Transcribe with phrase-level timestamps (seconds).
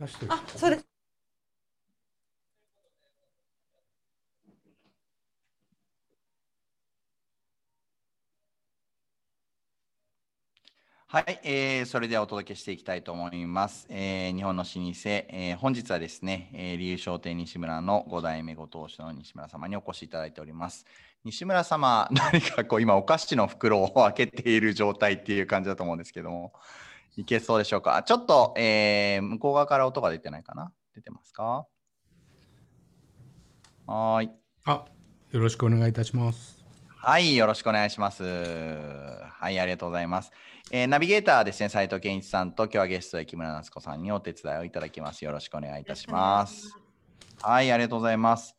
[0.00, 0.86] 出してあ、そうです。
[11.06, 13.84] はい、えー、それではお届けしていきたいと思います。
[13.90, 20.86] えー、日本の老舗、えー、本日はですね、えー、理由商店西村の5代目ご当主の西村様にお越しいただいております。
[21.24, 26.52] 西村様、何かこう今お菓子の袋を開けている状態っていう感じだと思うんですけども、
[27.16, 28.02] いけそうでしょうか？
[28.02, 30.72] ちょっと、えー、向こう側から音が出てないかな？
[30.94, 31.66] 出てますか？
[33.86, 34.30] はい。
[34.64, 34.84] あ、
[35.32, 36.64] よろしくお願いいたします。
[36.88, 38.22] はい、よろしくお願いします。
[38.22, 40.30] はい、ありがとうございます。
[40.70, 45.24] えー、ナビゲーターですね、斉藤健一さんと今日はゲストで木村夏子さんにお手伝いをいただきます。
[45.24, 46.76] よろしくお願いいたします。
[47.42, 48.54] はい、ありがとうございます。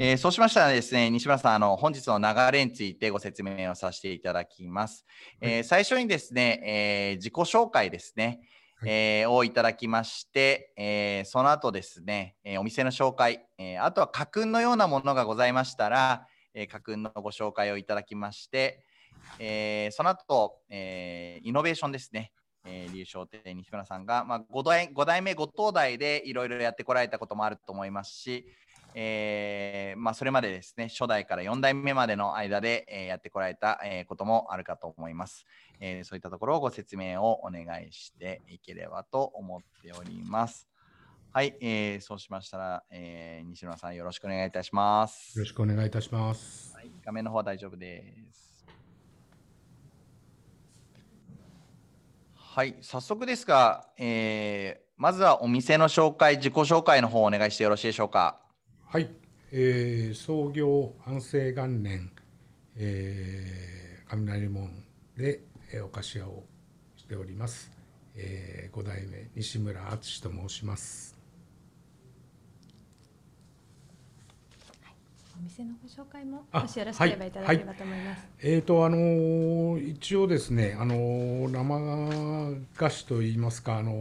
[0.00, 5.04] えー、そうしましたらですね、西村さん、あの本日の流れについてご説明をさせていただきます。
[5.40, 8.38] えー、最初にですね、えー、自己紹介ですね、
[8.84, 18.84] えー、をいただきまして、えー、その後ですね、えー、お店の紹介、えー、あとは家訓のようなものがございましたら、えー、家訓のご紹介をいただきまして、
[19.40, 22.30] えー、その後、えー、イノベーションですね。
[22.64, 28.46] えー、流商店西村さんが、まあ、5, 代5代目5等代でいろいろやってこられたこともあると思いますし、
[29.00, 35.46] えーまあ、それまでですね初代から4代目までの間で、えー、やってこられた、えー、こともあるかと思います、
[35.78, 40.68] えー、そういったところをご説明をお願いしていければと思っております。
[41.30, 45.38] はい、えー、そうしましたら、えー、西村さんよろしくお願いいたします。
[45.38, 48.66] よろしくお願いいたします、はい、画面の方は大丈夫です。
[52.34, 58.47] はい、早速ですが、えー、まずはお店の紹介、自己紹介の方をお願いしてよろしいでしょうか。
[58.90, 59.10] はい、
[59.52, 62.10] えー、創業安政元年、
[62.74, 64.82] えー、雷門
[65.14, 65.42] で、
[65.74, 66.44] えー、お菓子屋を
[66.96, 67.70] しております、
[68.16, 71.14] えー、5代目西村敦と申します。
[75.38, 78.20] お店のご紹介ももしよろしければいただければと思います。
[78.40, 78.50] はい。
[78.50, 83.92] はい、えっ、ー、とあのー、一応ですねあのー、生菓子といいますかあの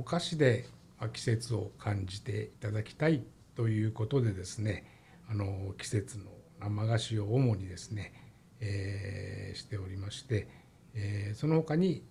[0.00, 0.66] お菓子で
[1.14, 3.24] 季節を感じていただきたい
[3.54, 4.84] ということでですね
[5.28, 6.24] あの季節の
[6.60, 8.12] 生菓子を主にですね、
[8.60, 10.46] えしておりまして、
[10.94, 12.04] えその他に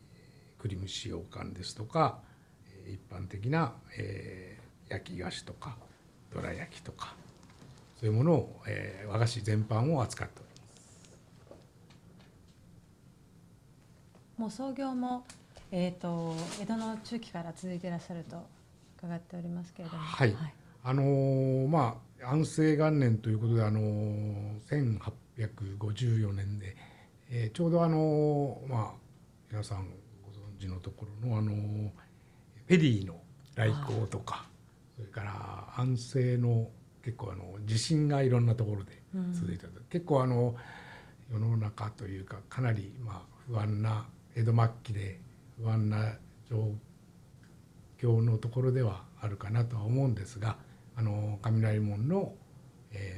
[0.59, 2.19] 栗蒸し羊羹ですとか
[2.85, 4.59] 一般的な、え
[4.90, 5.78] 焼き菓子とか
[6.34, 7.16] どら焼きとか
[8.01, 10.62] そういうものを、えー、和菓子全般を扱っております。
[14.38, 15.24] もう創業も、
[15.72, 18.44] えーと、江戸の中期から続いていらっしゃると
[18.97, 20.01] 伺っておりますけれども。
[20.01, 20.53] はい、はい、
[20.84, 25.00] あのー、まあ安政元年ということで、あのー、
[25.38, 26.75] 1854年で、
[27.30, 28.92] えー、ちょうどあのー、まあ
[29.52, 29.88] 皆さん
[30.24, 31.90] ご存知のところのあのー、
[32.68, 33.22] ペリーの
[33.56, 34.46] 来航とか
[34.96, 36.69] それから安政の
[37.03, 39.02] 結構あの地震がいろんなところで
[39.34, 40.56] 続いてる、うん、結構あの
[41.31, 44.06] 世の中というかかなりまあ不安な
[44.36, 45.19] 江戸末期で
[45.62, 46.13] 不安な
[46.50, 46.72] 状
[48.00, 50.58] 況のところではあるかなとは思うんですが
[50.96, 52.34] あの雷門の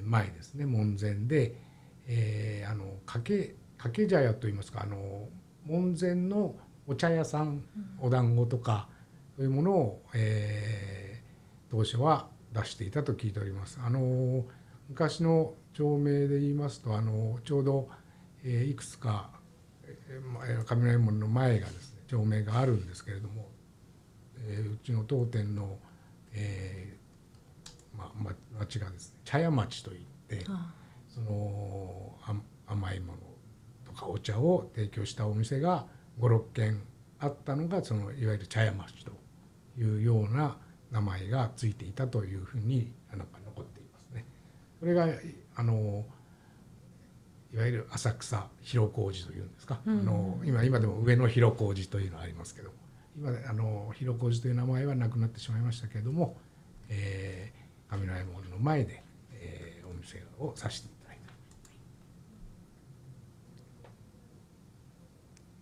[0.03, 1.55] 前ですね門前で、
[2.07, 5.27] えー、あの掛け掛け茶屋といいますかあの
[5.65, 7.63] 門前のお茶屋さん、
[8.01, 8.89] お団子とか
[9.37, 13.79] そういうものを、えー、当初は出していたと聞いております。
[13.81, 14.45] あの
[14.89, 17.89] 昔の町名で言いますとあのちょうど、
[18.43, 19.29] えー、いくつか、
[19.85, 23.47] えー、雷門の前がですね町名があるんですけれども、
[24.37, 25.79] えー、うちの当店の、
[26.33, 27.02] えー
[28.15, 29.19] まま、町がですね。
[29.23, 30.45] 茶屋町といって、
[31.07, 32.15] その
[32.67, 33.19] 甘いもの
[33.85, 35.85] とかお茶を提供したお店が
[36.19, 36.81] 56軒
[37.19, 39.11] あったのがそのいわゆる茶屋町と
[39.77, 40.57] いうような
[40.91, 44.25] 名前がついていたというふうになんか残っていますね。
[44.79, 45.07] これが
[45.55, 46.05] あの
[47.53, 52.71] いわゆる浅草広小路というんですか、うん、あの今今でも上野広小路というのがありますけど
[53.15, 56.37] 今あの広小路という名前はなくなってしまいましたけれども、
[56.89, 59.03] えー、雷門の前で、
[59.33, 60.93] えー、お店をさして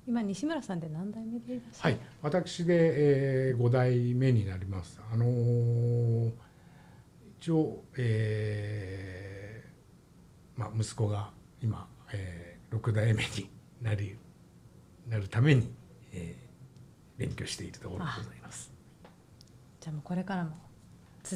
[0.07, 1.95] 今西村さんで何代目でいらっしゃる？
[1.95, 2.07] はい。
[2.22, 5.00] 私で、えー、5代目になります。
[5.13, 6.31] あのー、
[7.39, 11.30] 一応、えーまあ、息子が
[11.62, 13.50] 今、えー、6代目に
[13.81, 14.18] なり
[15.07, 15.72] なるために、
[16.12, 18.74] えー、勉強しているところでございます。
[19.80, 20.51] じゃあもうこれからも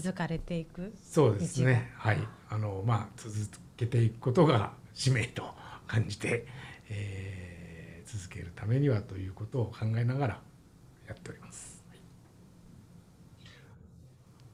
[0.01, 1.91] 続かれていくそうですね。
[1.97, 2.17] はい。
[2.49, 3.33] あのまあ続
[3.77, 5.43] けていくことが使命と
[5.87, 6.45] 感じて、
[6.89, 10.41] えー続けるためにはということを考えながら
[11.07, 11.83] やっております。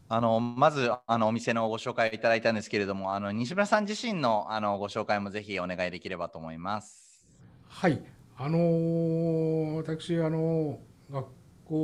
[0.10, 7.26] あのまずあのお店のご紹介いただいたんですけれども、あの西村さん自身のあのご紹介もぜひお願いできればと思います。
[7.68, 8.02] はい、
[8.38, 10.80] あのー私あの
[11.10, 11.28] 学
[11.66, 11.76] 校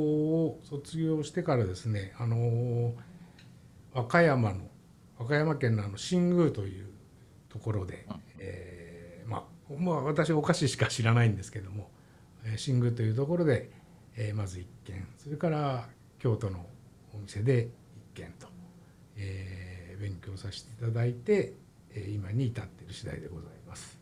[0.46, 2.92] を卒業してからですね、あのー
[3.98, 4.70] 和歌山の
[5.18, 6.86] 和歌山県のあの新宮という
[7.48, 8.06] ところで、
[8.38, 11.90] えーまあ、まあ私お菓子しか知らないんですけども、
[12.44, 13.70] えー新宮というところで、
[14.16, 15.88] えーまず1軒それから
[16.20, 16.64] 京都の
[17.12, 17.70] お店で1
[18.14, 18.46] 軒と、
[19.16, 21.54] えー勉強させていただいて、
[21.90, 23.98] えー今に至っている次第でございます。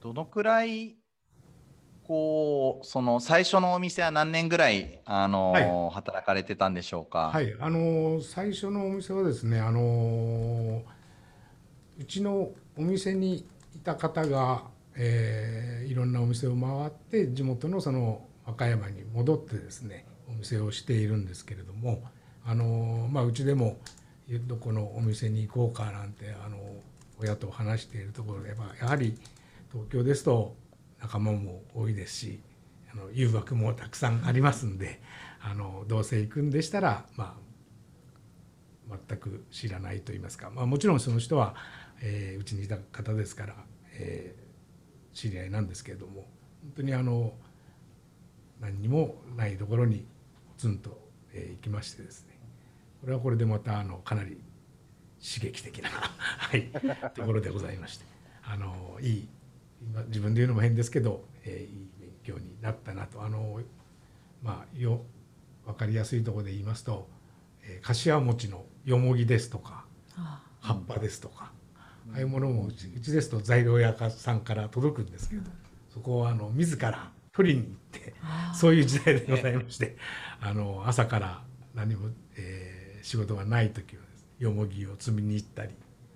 [0.00, 0.99] どのくらい
[2.10, 7.30] こうその最初のお店は何年ぐらいあの、はい働かれてたんでしょうか？
[7.32, 10.82] はい、あの最初のお店はですね、あの
[11.96, 14.64] うちのお店にいた方が、
[14.96, 22.02] えーいろんなお店を回って地元のその和歌山に戻ってですねお店をしているんですけれども、
[22.44, 23.76] あのまあ、うちでも
[24.46, 26.58] どこのお店に行こうかなんてあの
[27.20, 29.16] 親と話しているところで、まあ、やはり
[29.72, 30.56] 東京ですと
[31.00, 32.40] 仲間も多いですし
[32.92, 35.00] あの誘惑もたくさんありますんで
[35.40, 37.36] あのどうせ行くんでしたら、ま
[38.90, 41.54] あ、全く知らないと言いますか、まあ、もちろんその人は、
[42.02, 43.54] えーうちにいた方ですから、
[43.94, 44.50] えー
[45.12, 46.28] 知り合いなんですけれども
[46.62, 47.32] 本当にあの
[48.60, 50.06] 何にもないところに
[50.50, 51.00] ポツンと、
[51.32, 52.38] えー行きましてですね。
[53.00, 54.40] これはこれでまたあのかなり
[55.20, 56.68] 刺激的な、 はい、
[57.14, 58.04] ところでございまして。
[58.42, 59.28] あのいい
[59.82, 63.22] 今自分で言うのも変ですけど、えーいい勉強になったなと。
[63.22, 63.60] あの
[64.42, 65.02] まあよ
[65.64, 67.08] 分かりやすいところで言いますと、
[67.62, 69.84] えー、柏餅のよもぎですとか
[70.16, 71.52] あ葉っぱですとか、
[72.12, 75.42] ああいうものもうちうちですと材料屋さんから届くんですけど、
[75.92, 78.52] そこをあの自ら取りに行ってあ。
[78.54, 79.96] そういう時代でございまして、
[80.40, 81.42] あの朝から
[81.74, 85.70] 何も、えー仕事がない時はですねよもぎを摘みに行ったり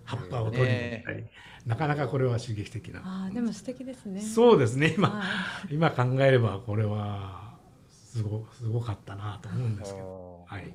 [0.05, 1.25] 葉っぱを取りに行ったり、
[1.67, 3.01] なかなかこれは刺激的な。
[3.05, 4.21] あーでも素敵ですね。
[4.21, 4.95] そうですね。
[4.97, 5.23] 今、は
[5.71, 7.55] 今考えればこれは
[7.89, 10.73] すごすごかったなと思うんですけど、はい、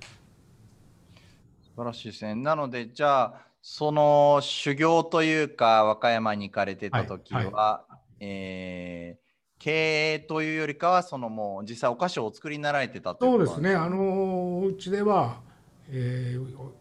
[1.61, 2.35] 素晴らしいですね。
[2.35, 9.29] なので、じゃあ、その修行というか、和歌山に行かれてた時は、はいえー
[9.59, 13.75] 経営というよりかは、そのもう実際お菓子をお作りになられてたというそうことなんですね。
[13.75, 15.41] あのうちでは、
[15.89, 16.78] えー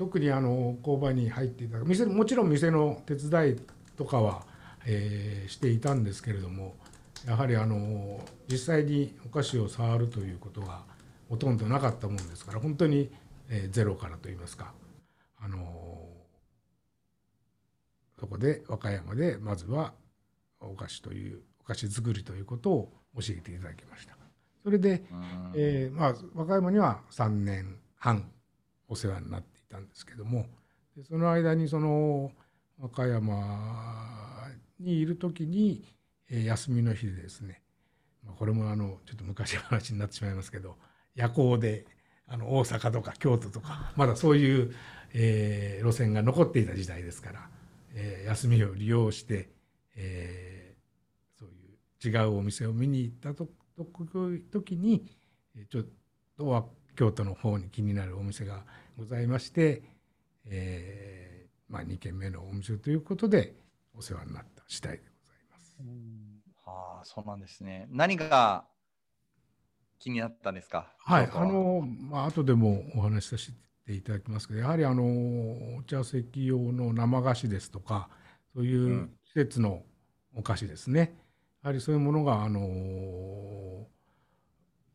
[0.00, 3.56] 特にあの工場に入っていた店もちろん店の手伝い
[3.98, 4.46] とかは、
[4.86, 6.74] えーしていたんですけれども
[7.26, 8.18] やはりあの
[8.48, 10.84] 実際にお菓子を触るということが
[11.28, 13.10] ほとんどなかったもんですから本当に、
[13.50, 14.72] えーゼロからといいますか
[15.38, 15.58] あの
[18.18, 19.92] そこで和歌山でまずは
[20.60, 24.16] お菓子というお菓子作りということを教えていただきました。
[24.62, 28.30] それで、うんえーまあ、和歌山には3年半
[28.88, 30.46] お世話になっていたんですけども
[30.96, 32.32] でその間にその
[32.78, 34.48] 和歌山
[34.80, 35.84] にいる時に、
[36.28, 37.60] えー休みの日でですね、
[38.24, 40.76] まあ、これもあのちょっと昔話になってしまいますけど
[41.14, 41.86] 夜行で
[42.26, 44.74] あの大阪とか京都とかまだそういう、
[45.12, 47.48] えー路線が残っていた時代ですから、
[47.94, 49.50] えー休みを利用して、
[49.96, 53.48] えーそういう違うお店を見に行ったと
[54.50, 55.06] 時に
[55.68, 55.84] ちょっ
[56.36, 56.46] と
[57.00, 58.62] 京都の方に気になるお店が
[58.98, 59.82] ございまして、
[60.44, 63.54] えーまあ、2軒目のお店ということで
[63.96, 65.78] お世話になった次第でございます。
[66.66, 67.86] はあ、そうなんですね。
[67.90, 68.66] 何が
[69.98, 70.92] 気になったんですか？
[70.98, 73.52] はい、あのまあ後でもお話しさせ
[73.86, 75.02] ていただきますけどやはりあの
[75.78, 78.10] お茶席用の生菓子ですとか
[78.54, 79.10] そういううん。
[79.24, 79.84] 季節の
[80.36, 81.16] お菓子ですね、
[81.62, 83.86] やはりそういうものがあの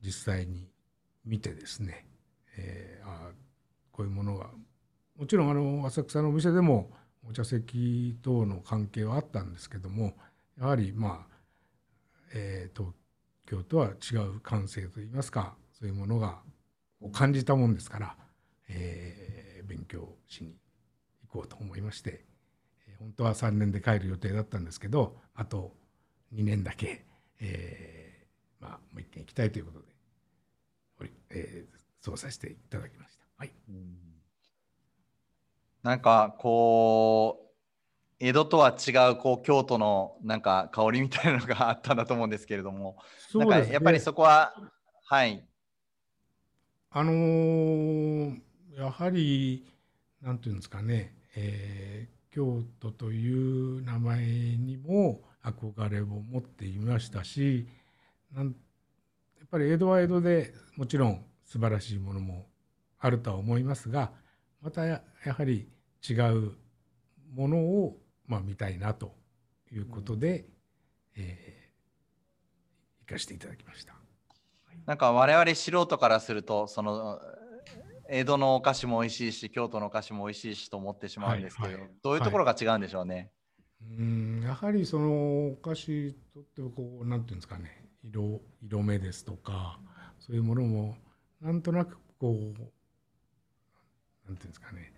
[0.04, 0.70] 実際に
[1.26, 2.06] 見てですね、
[2.58, 3.32] えーあ
[3.92, 4.50] こういうものが
[5.18, 6.92] もちろんあの浅草のお店でも
[7.26, 10.14] お茶席等の関係はあったんですけども
[10.60, 11.38] やはりまあ、
[12.34, 12.94] えー東
[13.46, 16.40] 京とは違う感性といいますかそういうものが
[17.00, 18.18] を感じたもんですから、
[18.68, 20.56] えー勉強しに
[21.28, 22.26] 行こうと思いまして、
[22.88, 25.72] えー本当は3年で帰る予定だったんですけどあと
[26.34, 27.06] 2年だけ、
[27.40, 29.95] えーまあ、もう一軒行きたいということで、
[31.36, 33.24] えーそうさせていただきました。
[33.36, 33.52] はい、
[35.82, 37.46] なんかこう
[38.20, 42.98] 江戸とは違うこう京都のなんか香りみたいなのがあったんだと思うんですけれども、
[43.34, 44.54] なんかやっぱりそこは
[45.08, 45.44] はい。
[46.92, 48.40] あのー
[48.78, 49.66] やはり
[50.22, 54.26] なんていうんですかね、えー京都という名前
[54.58, 57.66] にも憧れを持っていましたし
[58.34, 58.54] なんや
[59.46, 62.48] っぱり江戸は江戸でもちろん素晴らしいものも
[63.00, 64.12] あるとは思いますが
[64.62, 65.70] またやはり
[66.08, 66.52] 違う
[67.34, 67.98] ものを、
[68.28, 69.16] まあ、見たいなと
[69.72, 70.46] いうことで、
[71.16, 73.94] えー、行かせていただきました。
[74.86, 77.20] なんか我々素人からするとその
[78.10, 83.32] 江戸のお菓子も美味しいし京都のお菓子も美味しいしと思ってしまうんですけど、はいはいどういうところが違うんでしょうね？
[83.82, 89.80] うんやはりそのお菓子とってもこうなんていうんですかね色色目ですとか
[90.20, 90.98] そういうものも
[91.42, 92.36] なんとなくこう
[94.28, 94.96] なんていうんですかね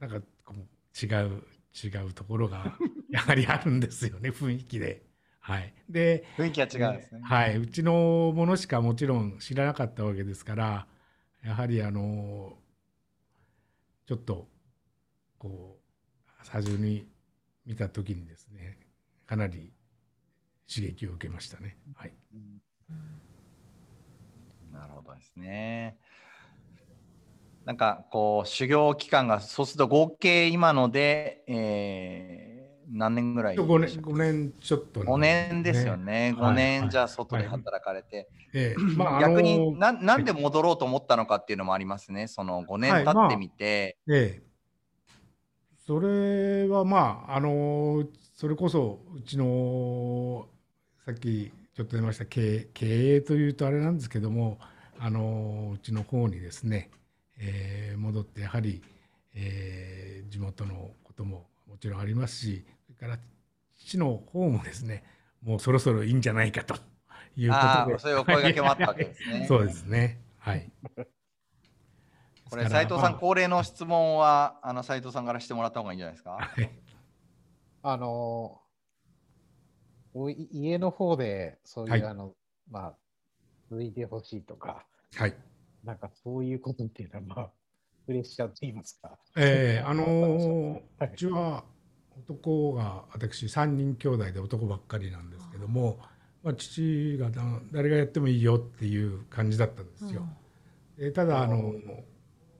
[0.00, 1.42] なんかこう違う
[1.74, 2.76] 違うところが
[3.10, 5.06] やはりあるんですよね雰囲気で。
[5.40, 7.20] はい、で雰囲気が違うんですね。
[7.22, 10.86] はい、うちのものしかもちろん知らなかったわけですから
[11.42, 12.58] やはりあの
[14.06, 14.48] ちょっと
[15.38, 17.08] こう最初に
[17.68, 18.78] 見た時にですね
[19.26, 19.74] かなり
[20.74, 21.76] 刺激を受けましたね。
[21.94, 22.12] はい、
[24.72, 25.98] なるほどですね。
[27.66, 32.58] なんかこう修行期間がそうすると合計今ので、えー
[32.90, 36.34] 何年ぐらいでしょ5う年 ,5 年ちょっと、5年ですよね。
[36.36, 38.28] 5はい年じゃあはい外で働かれて。
[39.20, 42.28] 逆あにのななんで戻ろうと思ったのかっていうのもありますね。
[42.28, 43.98] その5年経ってみて。
[44.10, 44.42] ええ、
[45.88, 48.04] それはまああの
[48.36, 50.46] それこそうちの
[51.06, 54.58] さっきちょっと出ました経営経営というとあれなんですけども
[54.98, 56.90] あのうちの方にですね、
[57.38, 58.82] えー戻ってやはり、
[59.34, 63.18] えー地元のことももちろんありますしそれから
[63.78, 65.04] 父の方もですね
[65.42, 66.74] もうそろそろいいんじゃないかと
[67.34, 67.66] いうことで。
[67.66, 69.46] ああそういうお声掛けもあったわけですね。
[69.48, 70.20] そうですね。
[70.36, 70.70] はい
[72.50, 76.38] これ斉藤さんこ恒例の質問はあの斉藤さんからしてもらった方がいいんじゃないですか？
[77.82, 78.60] あの、
[80.52, 82.02] 家の方で、そういう、はい。
[82.04, 82.34] あの、
[82.70, 82.96] まあ、
[83.70, 85.34] 続いてほしいとか、はい。
[85.84, 87.50] なんかそういうことっていうのは、まあ、
[88.06, 89.16] プレッシャーと言いますか。
[89.36, 91.10] ええあのー はい。
[91.12, 91.64] うちは
[92.18, 95.98] 男が私3人兄弟で男ばっかりなんですけども、
[96.42, 100.26] まあ、父がだ誰がやってもいいよっていう感じだったんですよ。
[100.96, 101.74] でただあの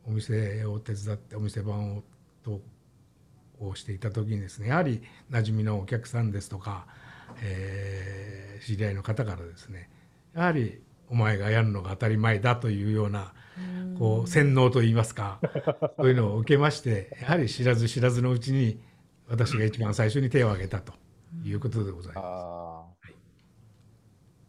[0.09, 2.03] お店を手伝ってお店番を
[2.43, 2.61] と
[3.61, 6.87] をしていた時にですねやはり馴染みのお客さんですとか、
[7.43, 9.89] えー知り合いの方からですね
[10.35, 13.33] やはりお前がやるのが当たり前だというような
[13.99, 15.41] こう洗脳といいますか
[15.97, 18.79] そういうのを受けましてやはり知らず知らずのうちに
[19.29, 20.93] 私が一番最初に手を挙げたと
[21.45, 22.25] いうことでございます。
[22.25, 23.09] ああ。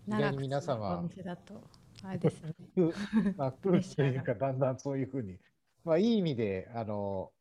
[0.08, 1.64] 意長く外に皆様お店だと
[2.04, 2.54] あれですね。
[2.76, 2.94] ふ
[3.38, 5.38] まあ、空気というか、だんだんそういうふうに、
[5.84, 7.32] まあ、いい意味で、あの、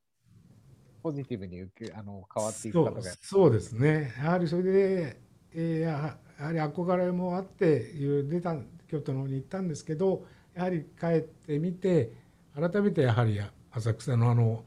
[1.02, 4.12] ポジティブに受けあの変わっていく方が、そうですね。
[4.18, 5.20] やはりそれで、
[5.54, 8.54] えーややはり憧れもあっていう出た
[8.88, 10.24] 京都の方に行ったんですけど
[10.54, 12.12] やはり帰ってみて
[12.54, 13.40] 改めてやはり
[13.72, 14.64] 浅草のあの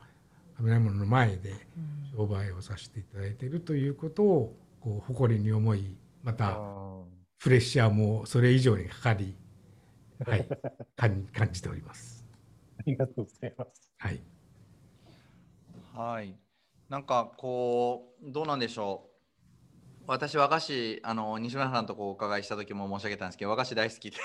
[0.57, 1.53] 雷門の前で
[2.15, 6.81] 商売をさせていただいているということをこう誇りに思いまたあ
[7.39, 9.33] プレッシャーもそれ以上にかかり、
[10.25, 10.47] はい、
[10.95, 12.25] 感感じております。
[12.79, 13.91] ありがとうございます。
[13.97, 14.21] はい
[15.93, 16.35] はい。
[16.89, 19.11] なんかこうどうなんでしょう。
[20.07, 24.17] 私和菓子あの西村さんとこうお伺いした時も申し上げたんですけど和菓子大好きで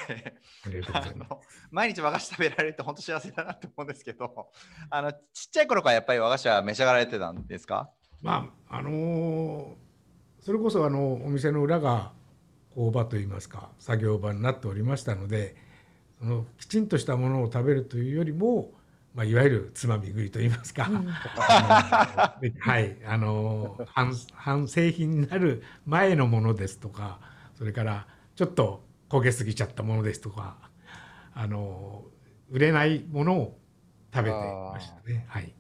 [1.70, 4.50] 毎日和菓子食べられるって本当幸せだなって思うんですけど
[4.90, 5.20] あのちっ
[5.52, 7.90] ちゃい頃からやっぱり和菓子は召し上がられてたんですか？
[8.22, 9.74] まああのー
[10.40, 12.12] それこそあのお店の裏が
[12.74, 15.56] 工場といいますか作業場になっておりましたので
[16.18, 18.73] そのきちんとしたものを食べるというよりも、
[19.14, 27.20] まあ、いわゆるつまみ食いといいますか、 あのではいあの半半製品になる前のものですとか
[27.54, 30.56] それからちょっと焦げすぎちゃったものですとか
[31.35, 32.04] あの
[32.50, 33.58] 売れないものを
[34.14, 35.26] 食べてましたね。
[35.28, 35.52] はい。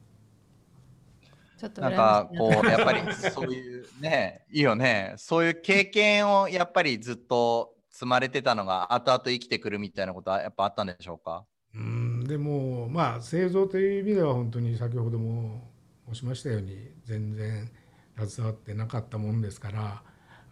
[1.58, 1.88] ちょっとな。
[1.88, 5.14] ん羨かこうやっぱりそういうねいいよね。
[5.18, 11.46] そういう経験をやっぱりずっと積まれてたのが後々生きてくるみたいなことはやっぱあったんでしょうか？
[11.74, 12.24] うん。
[12.24, 15.72] でもまあ製造という意味では本当に先ほども
[16.12, 17.70] 申しましたように全然
[18.18, 20.02] 携わってなかったもんですから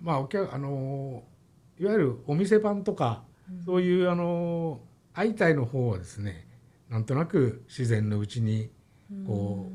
[0.00, 1.22] まあお客あの
[1.78, 3.24] いわゆるお店番とか、
[3.66, 4.80] そういうあの
[5.14, 6.46] 相対の方はですね
[6.88, 8.70] なんとなく自然のうちに
[9.26, 9.70] こ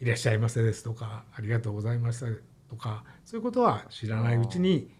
[0.00, 2.26] う「いらっしゃいませ」ですとか「ありがとうございました」
[2.68, 4.90] とかそういうことは知らないうちに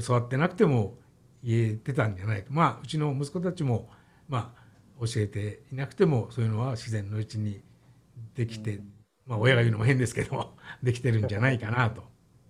[0.00, 0.98] 教わってなくても
[1.42, 2.48] 言えてたんじゃないか。
[2.50, 3.88] まあうちの息子たちも
[4.28, 4.62] まあ
[5.04, 7.60] 教えていなくてもそういうのは自然のうちに
[8.34, 8.80] できて、
[9.26, 12.04] まあ親が言うのも変ですけど できてるんじゃないかなと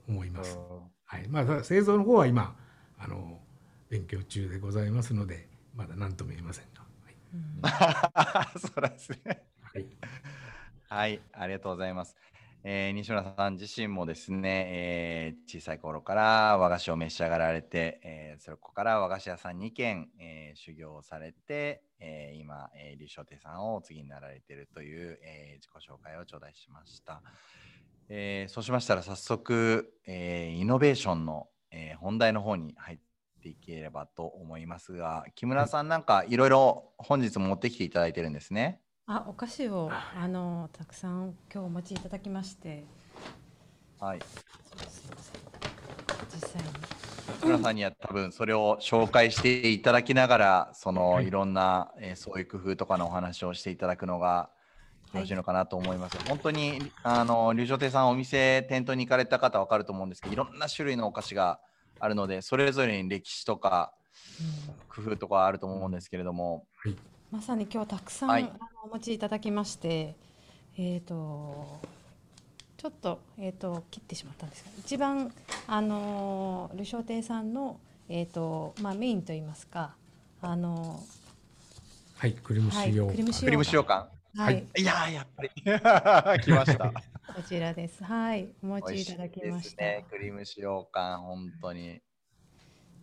[0.09, 0.59] 思います。
[1.05, 2.57] はい、まあ製造の方は今
[2.99, 3.41] あの
[3.89, 6.83] 勉強中でございますのでまだ何とも言えませんが、
[7.35, 7.61] うん。
[8.61, 9.43] そうですね。
[9.63, 9.87] はい。
[10.89, 12.15] はい、ありがとうございます。
[12.65, 27.23] えー西村さん自身もですね、えー小さい頃から和菓子を召し上がられて、えーそこから和菓子屋さん2軒、えー修行されて、えー今、えー、劉翔亭さんをお次になられているという、えー自己紹介を頂戴しました。
[28.09, 32.99] えーそうしましたら早速、えーイノベーションの、えー本題の方に入っ
[33.43, 38.81] ていければと思いますが、木村さんなんかいろいろ本日持ってきていただいてるんですね。
[39.07, 42.85] あ、お菓子をあのたくさん今日お持ちいただきまして、
[43.99, 44.21] はい。
[44.21, 45.41] すいません
[46.33, 46.69] 実際に。
[47.41, 54.51] 木村さんには多分それを紹介していただきながら、そのはいいろんな、えーそういう工夫とかのお話をしていただくのが
[55.13, 56.17] よろしいのかなと思います。
[56.29, 61.59] 本当にあの龍翔亭さんお店店頭に行かれた方わかると思うんですけど、いろんな種類のお菓子が
[61.99, 63.93] あるので、それぞれに歴史とか
[64.41, 66.67] うん工夫とかあると思うんですけれども、
[67.33, 68.53] まさに今日たくさん、はい
[68.85, 70.17] お持ちいただきまして、
[70.77, 71.81] えっ、と
[72.77, 75.33] ちょっとえっ、と切ってしまったんですが、一番
[75.67, 79.95] あのルショー亭さんのえっ、とまあメインといいますか、
[80.43, 81.01] あの
[82.17, 83.97] はい、栗蒸はいし用、栗蒸し栗蒸し羊羹。
[83.97, 85.51] はい、はいいやーやっぱり
[86.45, 86.91] 来ました。
[86.91, 88.05] こちらです。
[88.05, 89.83] はい、お持ちいただきました。
[89.83, 90.05] ね。
[90.11, 92.03] 栗蒸し羊羹本当に。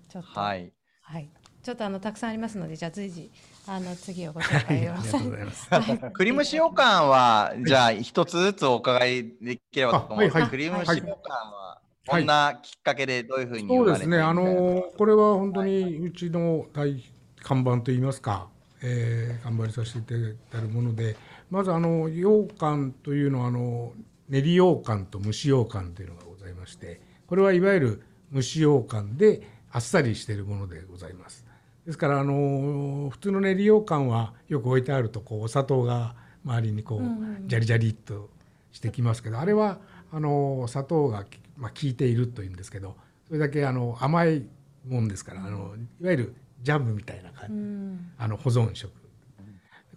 [0.07, 1.29] ちょっと、は、はいい。
[1.63, 3.31] ちょっとあのたくさんありますので、じゃあ随時
[3.71, 5.67] あの次をご紹はい、介をありがとうございます。
[5.69, 6.11] はい。
[6.13, 10.49] 栗蒸し羊羹は、じゃあ一つずつお伺いできればと思うんですはいはい。
[10.49, 17.03] 栗蒸しはい羊羹はこんなきっかけでどういうふうに言そうですね、あのこれは本当にうちの大
[17.43, 18.47] 看板といいますか、
[18.81, 21.15] えー看板にさせていただいてあるもので、
[21.51, 23.93] まずあの羊羹というのはあの
[24.29, 28.01] 練り羊羹と蒸し羊羹というのがございまして、これはいわゆる
[28.33, 31.45] 蒸し羊羹であっさりしているものでございます。
[31.89, 36.13] ですからあの普通の練り羊羹はよく置いてあるとこうお砂糖が
[36.45, 38.29] 周りにこうジャリジャリっと
[38.71, 39.79] してきますけど、あれは
[40.11, 44.45] あの砂糖がきまあ効いているというんですけど、それだけあの甘い
[44.87, 48.93] もんですから、あのいわゆるジャムみたいな感じ、うん、あの保存食。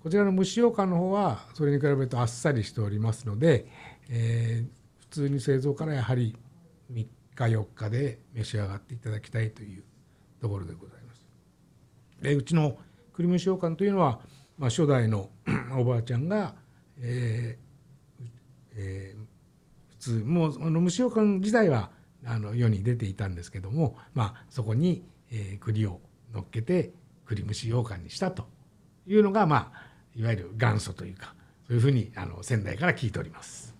[0.03, 3.67] こちらの蒸し羊羹の方はそれに比べるとあっさりしておりますので、
[4.09, 6.35] えー普通に製造からやはり
[6.91, 9.85] 3日4日で召し上がっていただきたいという
[10.41, 11.02] ところでございます。
[12.23, 12.79] でうちの
[13.13, 14.21] 栗蒸し羊羹というのは、
[14.57, 15.31] まあ、初代の
[15.79, 16.55] おばあちゃんが、
[16.99, 18.27] えー
[18.77, 19.23] えー
[19.89, 21.91] 普通もうあの蒸し羊羹自体は
[22.27, 26.01] あの世に出ていたんですけども、まあ、そこに、えー栗を
[26.35, 26.93] 乗っけて
[27.25, 28.47] 栗蒸し羊羹にしたと
[29.07, 29.83] いうのが、まあ、
[30.17, 31.35] いわゆる元祖というか
[31.67, 33.75] そういうふうにあの先代から聞いております。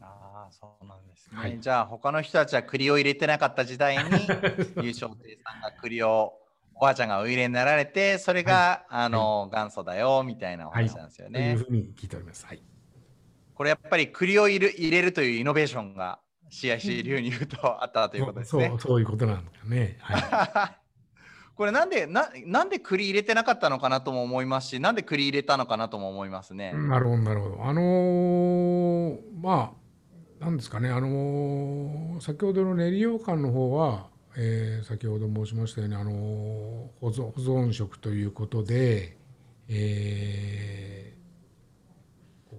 [0.00, 1.38] ああ、そうなんですね。
[1.38, 4.02] はいじゃあ、他の人たちは栗を入れてなかった時代に、
[4.82, 6.37] 優勝亭さんが栗を、
[6.80, 11.54] おばあちゃんがお入れになられて、それが、あの、元祖だよ、みたいなお話なんですよといね。
[11.54, 12.46] うふうに聞いております。
[12.46, 12.62] はい。
[13.54, 16.20] これやっぱり栗を入れ入れるというイノベーションが
[16.52, 18.80] CIC 流に言うとあったということですねそう。
[18.80, 19.96] そういうことなんですかね。
[20.00, 20.76] はい。
[21.56, 26.72] これなんでななんで栗入れてなかったのかなとも思いますし、なんで栗入れたのかなとも思いますね。
[26.72, 27.64] なるほどなるほど。
[27.64, 29.72] あのーま
[30.40, 34.06] あなんですかねあのー先ほどの練り羊羹の方は、
[34.40, 36.10] えー先ほど申しましたようにあの
[37.00, 39.16] 保存保存食ということで、
[39.68, 42.56] えーこ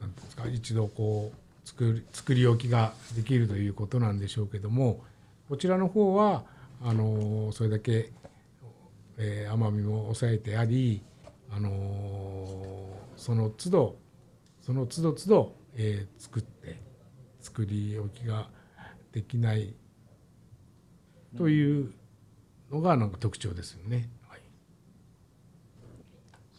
[0.00, 5.02] うなんていうんですか一度こう作り作り置きができるということなんでしょうけども
[5.48, 6.44] こちらの方は
[6.82, 8.10] あのそれだけ、
[9.16, 11.00] えー甘みも抑えてあり
[11.50, 13.96] あのその都度
[14.62, 16.80] その都度都度、えー作って
[17.40, 18.48] 作り置きが
[19.12, 19.74] できない
[21.36, 21.92] という
[22.70, 24.08] のがなんか特徴ですよね。
[24.28, 24.40] はい、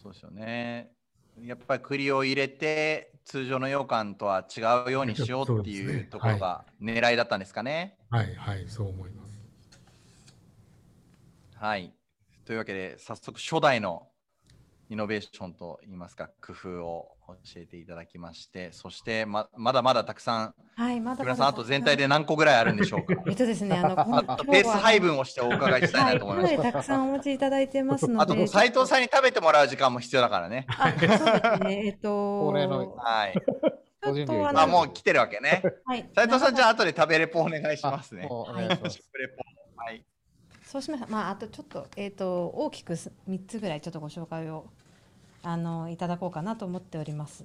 [0.02, 0.90] そうですよね。
[1.42, 7.98] やっぱり栗を入れて通常の羊羹とは違うようにしようっていうねところが狙いだったんですかね。
[8.10, 9.40] はい、はい、そう思います。
[11.56, 11.92] はい。
[12.44, 14.08] というわけで早速初代の
[14.88, 23.22] イノベーションといいますか工夫を教えていただきましてそしてままだまだたくさんはい、まだまださんあと全体で何個ぐらいあるんでしょうか？
[23.26, 23.98] えっとですね、あの、
[24.30, 28.34] あとペース配分をしてお伺いしたはいい、なと思いましかなりたくさんお持ちいただいてますのた。
[28.34, 28.42] で。
[28.42, 30.66] あと斉藤さんに食べてもらう時間も必要だからね。
[30.68, 31.86] あ、そうですね。
[31.86, 32.46] えっと。
[32.48, 33.34] はい。
[34.54, 35.62] あもう来てるわけね。
[35.84, 36.08] はい。
[36.14, 36.70] 斉藤さんじゃああ。
[36.72, 38.28] 後で食べレポお願いしますねあ。
[38.32, 38.96] もうお願いします。
[38.98, 39.82] 食レポ。
[39.82, 40.04] はい。
[40.62, 41.06] そうしました。
[41.08, 44.66] まあ、あとちょっと、えっと、大きくす三つぐらいちょっとご紹介を。
[45.46, 47.44] あの、いただこうかなと思っております。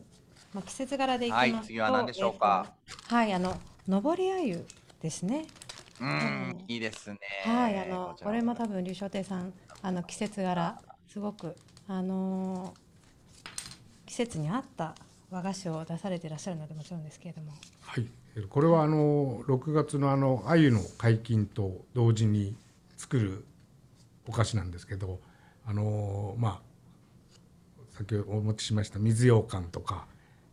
[0.54, 1.56] まあ、季節柄でいきますと。
[1.56, 2.74] はい次は何でしょうか？
[2.88, 4.66] えっとはい、あの、上りあゆ
[5.02, 5.46] ですね。
[6.00, 7.20] うんうんいいですね。
[7.46, 11.56] はい、あのこれも多分龍翔亭さんあの季節柄すごく
[11.88, 12.92] あのー
[14.08, 14.94] 季節に合った
[15.30, 22.54] 和菓子を出されていらっしゃるのでもちろんですけれども、はい、えこれはあの6月のあの鮎の解禁と同時に
[22.98, 23.46] 作る
[24.28, 25.22] お菓子なんですけど
[25.66, 26.71] あのまあ
[28.02, 30.08] 先ほどお持ちしました水羊羹とか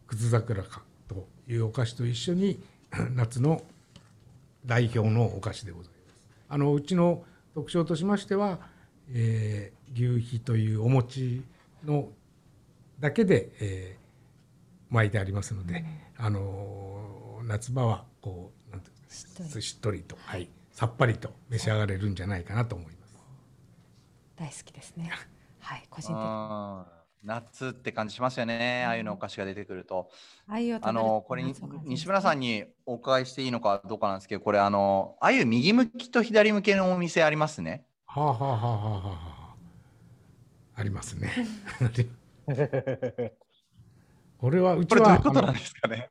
[0.07, 2.61] 葛桜かというお菓子と一緒に
[3.15, 3.63] 夏の
[4.67, 6.27] 代表のお菓子でございます。
[6.51, 8.59] あのうちの特徴としましては、
[9.11, 11.43] えー牛皮というお餅
[11.83, 12.11] の
[13.01, 15.85] だけで、えー巻いてありますので、
[16.17, 23.17] あのー夏場はこうなんていうんですかしっとりしっとりと、はい、さっぱりと召し上がれるんじゃないかなと思います。
[24.37, 25.11] 大好きですね。
[25.61, 26.98] はい、個人的に。
[27.23, 28.85] うん夏って感じしますよね。
[28.87, 30.11] ああいうのお菓子が出てくると。
[30.47, 31.55] あのこれに
[31.85, 37.85] 西村さんにお伺いしていいのかどうかなんですけど、これあのあゆ右向きと左向きのお店ありますね。
[38.07, 39.57] はあはあはあはあはあはあ
[40.77, 41.33] ありますね。
[44.39, 46.11] これはうちこれどうはいうことなんあですかね？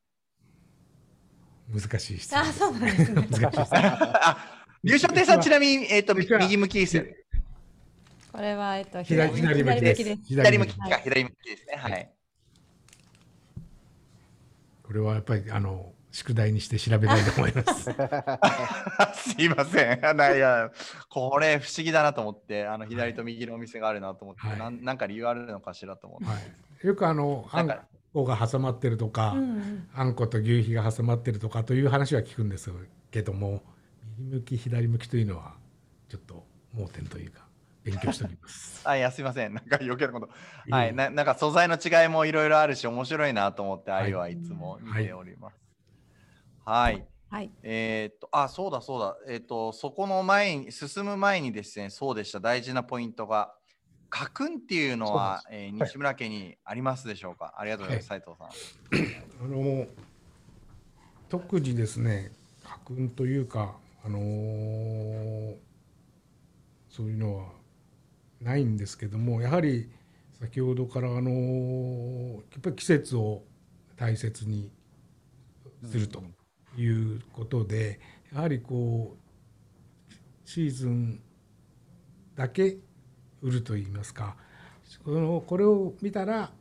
[1.73, 3.27] の難しい質問あ、そうなんですね。
[3.31, 4.37] 難しい質問あ、
[4.83, 7.15] 優勝亭さんちなみにえっ、とうちは右向きですよね。
[8.37, 10.03] これはえっと左左向きです。
[10.03, 10.21] です。
[10.25, 11.75] 左向きか、はい左向きですね。
[11.75, 12.11] はい。
[14.83, 17.89] これはやっぱりあの宿題にして調べたいと思います。
[19.33, 20.35] すいません。
[20.37, 20.71] いや、
[21.09, 26.25] これ不思議だなと思って、あの左と右のお店があるなと思って、はいなんなんか理由あるのかしらと思って。
[26.25, 26.33] は
[26.83, 27.81] い、よくあのあなんん
[28.13, 32.71] こが挟まってるとか、うんうんあんこと牛皮が挟まってるとかという話は聞くんです
[33.09, 33.63] けども
[34.19, 35.55] 右向き左向きというのは
[36.07, 37.46] ちょっと盲点というか
[37.91, 38.81] 勉強しております。
[38.87, 39.53] あいやすいません。
[39.53, 40.29] なんか余計なこと。
[40.69, 41.09] はいな。
[41.09, 45.57] なんか素材の違いもいろいろあるし、面白いなと思って、はいはいつも見ております。
[46.65, 47.07] はい。
[47.29, 47.51] はい。
[47.63, 49.17] えーっと、あ、そうだそうだ。
[49.27, 52.39] えーっと、そこの前に、進む前にですね、そうでした。
[52.39, 53.53] 大事なポイントが、
[54.09, 59.45] 家訓っていうのは、えー西村家にありますでしょうか、ありがとうございます、斉藤さん。
[59.45, 59.87] あの
[61.29, 62.31] 特にですね
[62.63, 65.57] 家訓というかあのー
[66.89, 67.51] そういうのは
[68.41, 69.89] ないんですけどもやはり
[70.39, 73.43] 先ほどからあのーやっぱり季節を
[73.95, 74.71] 大切に
[75.83, 76.23] すると
[76.77, 77.99] いうことで、
[78.31, 80.13] やはりこう
[80.45, 81.19] シーズン
[82.35, 82.77] だけ
[83.41, 84.35] 売るといいますか
[85.03, 86.51] このこれを見たら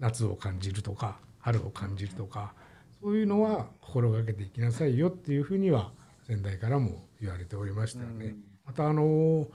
[0.00, 2.54] 夏を感じるとか春を感じるとか
[3.00, 5.92] そういうのは心がけていきなさいよっていうふうには
[6.26, 8.34] 先代からも言われておりましたよね。
[8.66, 9.46] またあの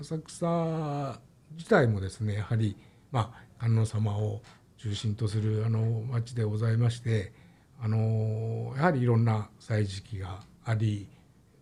[0.00, 1.20] 浅草
[1.56, 2.76] 自体もですねやはり
[3.10, 4.42] まあ観音様を
[4.78, 7.32] 中心とするあの町でございまして
[7.80, 11.08] あのやはりいろんな歳時期があり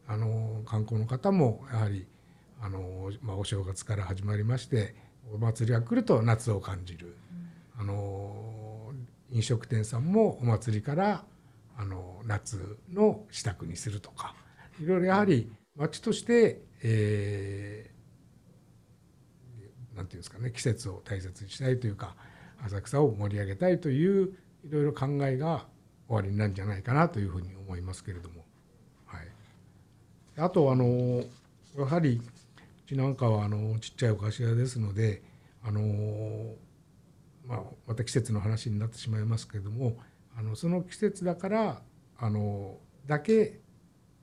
[0.06, 2.06] あの観光の方もやはり
[2.60, 4.94] あの、まあ、お正月から始まりまして
[5.32, 7.16] お祭りが来ると夏を感じる、
[7.78, 8.92] あの
[9.30, 11.24] 飲食店さんもお祭りから
[11.76, 14.34] あの夏の支度にするとか
[14.82, 17.99] いろいろやはり町として、えー
[20.00, 22.14] なんていうんですかね季節を大切にしたいというか
[22.64, 24.34] 浅草を盛り上げたいという
[24.64, 25.66] いろいろ考えが
[26.08, 28.44] 終わりなんじゃないかなというふうに思いますけれども。
[29.04, 29.28] はい、
[30.38, 31.22] あとあの
[31.76, 32.20] やはり
[32.86, 35.22] うちなんかはあのちっちゃいお菓子屋ですので
[35.62, 36.54] あの、
[37.46, 39.98] まあ、また季節の話になってしまいますけれども
[40.36, 41.82] あのその季節だから
[42.18, 43.60] あのだけ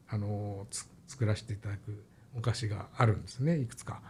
[0.10, 0.66] あの
[1.08, 2.04] 作らせていただく
[2.36, 4.02] お菓子があるんですねいくつか。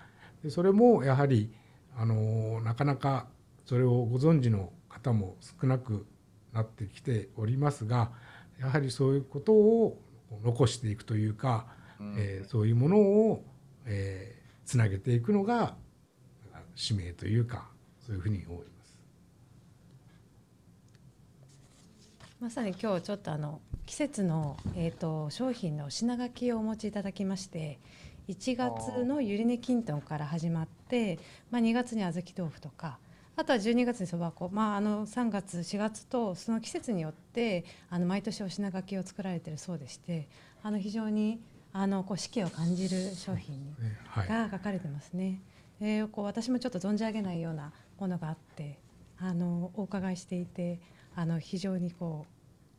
[0.44, 1.52] でそれもやはり
[1.96, 3.28] あのなかなか
[3.66, 6.06] それをご存知の方も少なく
[6.54, 8.12] なってきておりますが
[8.60, 10.02] やはりそういうことを
[10.44, 11.68] 残していくというか、
[12.00, 13.44] うんえーそういうものを、
[13.86, 15.78] えーつなげていくのが
[16.76, 17.70] 使命というか
[18.06, 18.98] そういうふうに思います。
[22.42, 27.80] まさに今日ちょっとあの季節のえっ、と商品の品書きをお持ちいただきまして、
[28.28, 33.00] 1月のゆり根きんとんから始まって、まあ2月に小豆豆腐とか。
[33.40, 40.28] あとは12月にそば粉、まあ、あの3月4月とその季節によってあの毎年お品書きを作られているそうでして
[40.64, 41.40] あの非常に
[41.72, 43.76] あのこう四季を感じる商品
[44.16, 45.40] が書かれてますね。
[45.80, 48.80] えーこう私もちょっと存じ上げないようなものがあって
[49.20, 50.80] あのお伺いしていて
[51.16, 52.26] あの非常にこ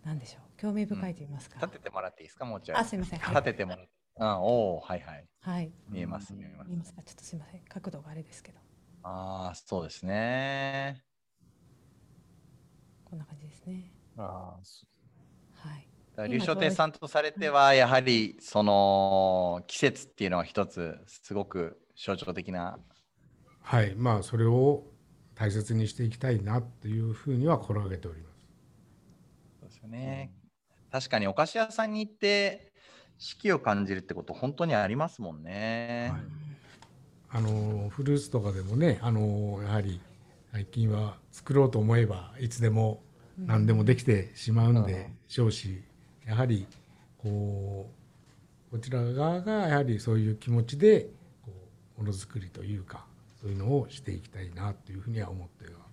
[0.05, 2.79] うなんでしょう興味深いと言いますか、立ててもらっていいですか、もうちょい。
[2.79, 3.98] あすいませんはい立ててもらって。
[4.19, 5.29] うん、おお、はいはい。
[5.41, 6.79] はい見えます、見えます見え。
[6.79, 8.59] ますかちょっとすいません角度があれですけど
[9.03, 11.05] ああ、そうですね。
[13.05, 14.87] こんな感じですねあーそ
[15.53, 22.81] はいだから流昇亭さんとされては、やはりその季節っていうのは一つ、すごく象徴的な。
[23.61, 24.85] はい、まあそれを
[25.37, 28.49] 大切にしていきたいなというふうには心がけております。
[29.61, 30.33] そうですよね。
[30.91, 32.68] 確かにお菓子屋さんに行って
[33.19, 36.11] 四季を感じるってこと本当にありますもんね。
[36.13, 36.49] はい
[37.31, 40.01] あのフルーツとかでもねあのやはり
[40.53, 43.03] 最近は作ろうと思えばいつでも
[43.39, 45.83] 何でもできてしまうんでしょうし
[46.27, 46.67] やはり
[47.19, 47.91] こ
[48.71, 51.11] うこちら側がやはりそういう気持ちで
[51.45, 51.53] こ
[51.99, 53.05] うものづくりというか
[53.41, 55.89] そういうのをしていきたいなというふうには思っております。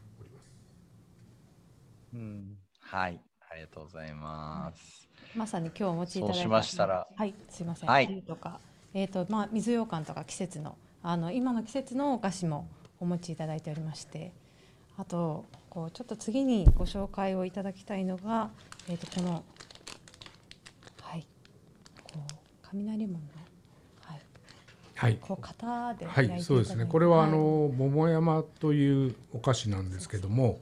[2.14, 3.20] うん、はい、
[3.52, 5.15] ありがとうございます。
[5.36, 6.36] まさに今日お持ちいただいた。
[6.36, 7.08] そうしましたら。
[7.16, 8.24] はいすいません、はい。
[8.26, 8.60] とか
[8.94, 12.68] えっ、とまあ水羊羹とか季節のあの今の季節のお菓子も
[13.00, 14.32] お持ちいただいておりまして
[14.98, 18.50] あとこうちょっと次にご紹介をいただきたいのが
[18.88, 19.44] えっ、とこの
[21.02, 21.28] はい
[22.04, 23.20] こう雷門の
[24.06, 24.22] はい。
[24.96, 25.18] はい。
[25.20, 26.44] こう型ではい、焼いていただいて。
[26.44, 26.86] そうですね。
[26.86, 27.32] これはあい。
[27.32, 30.60] の桃山というお菓子なんですけども、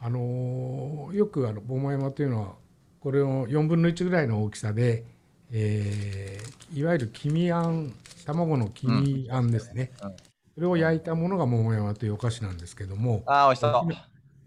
[0.00, 2.54] あのよくあの桃山というのは
[3.00, 5.04] これを4分の1ぐらいの大きさで、
[5.50, 7.92] えーいわゆる黄身あん
[8.24, 9.90] 卵の黄身あんですね。
[10.04, 10.16] うん。
[10.54, 13.72] それを焼いたものが桃山というお菓子なんですけども、ああ、美味しそう。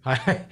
[0.03, 0.47] はい、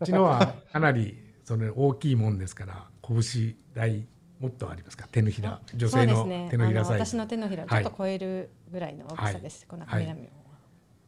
[0.00, 4.06] うちのはかなりその大きいもんですから拳大
[4.38, 5.06] もっとありますか？
[5.10, 7.04] 手のひら女性の手のひらあサイズ。
[7.04, 10.04] 私の手のひらをちょっと超えるぐらいの大きさです、このはい。
[10.04, 10.30] 雷門は。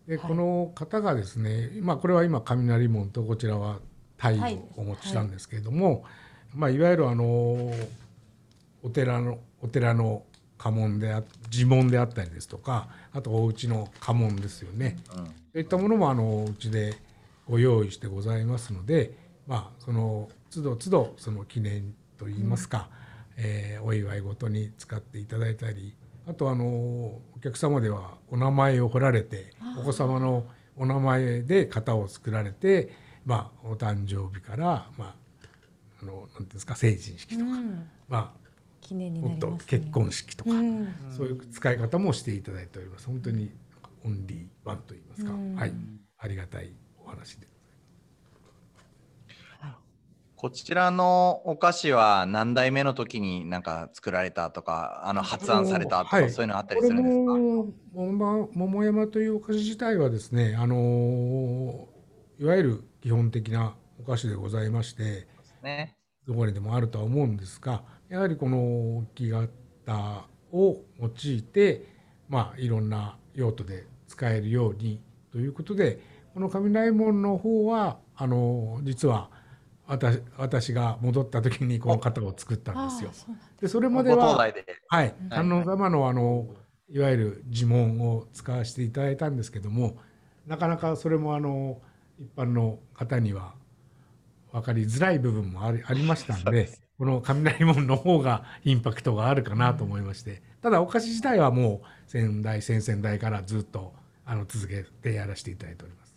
[0.06, 0.28] で、はい。
[0.28, 3.78] この方がですね、まあ、これは今雷門とこちらは
[4.18, 6.08] 鯛鯛をお持ちしたんですけれども、い
[6.54, 7.24] まあ、いわゆるあの
[8.82, 10.22] お寺のお寺の
[10.58, 15.24] 家紋であ寺門であったりですとかあとお家の家紋ですよね、うん。
[15.26, 16.94] そういったものもあのうちで
[17.48, 19.12] ご用意してございますので、
[19.46, 22.88] まあ、その都度都度その記念といいますか、
[23.36, 25.94] えーお祝いごとに使っていただいたり
[26.28, 30.44] あとあのお客様ではお名前を彫られてお子様の
[30.76, 32.92] お名前で型を作られて、
[33.24, 35.14] まあ、お誕生日から、まあ、
[36.02, 37.88] あのなんていうんですか成人式とか、うん。
[38.08, 38.34] ま
[38.80, 39.78] 記念あ、もっとになります、ね。
[39.78, 40.94] 結婚式とか、うん。
[41.16, 43.06] そういう使い方もしていただいております。
[43.06, 43.52] 本当に
[44.04, 45.54] オンリーワンと言いますか、うん。
[45.54, 45.72] はい、
[46.18, 46.72] ありがたい
[47.04, 47.46] お話で。
[50.34, 56.30] こちらのお菓子は何代目の時になんか作られたとか、あの発案されたとか、はい。
[56.30, 57.32] そういうのあったりするんですか？
[57.32, 65.28] も桃桃山というお菓子自体はですね、あのーいわゆる基本的なお菓子でございまして、
[65.62, 65.96] ね。
[66.26, 69.48] どこにでもあるとは思うんですが、やはりこの木型
[70.52, 71.86] を用いて、
[72.28, 75.00] まあ、いろんな用途で使えるように
[75.32, 76.00] ということで、
[76.34, 79.30] この雷門の方は、あの実は
[79.86, 83.10] 私私が戻った時にこの型を作ったんですよ。
[83.60, 84.14] でそれまごで。
[84.14, 84.36] は。
[84.88, 85.28] はい、うん。
[85.28, 86.46] 観音様のあの
[86.88, 89.96] いわゆる呪文を使わせていただいたんですけども
[90.46, 91.80] なかなかそれもあの
[92.18, 93.54] 一般の方には
[94.52, 106.12] 分かりづらい部分もあり ありましたんでこの雷門の方がインパクトがあるかなと思いましてただお菓子自体はもう先代先々代からずっとあの続けてやらせていただいております。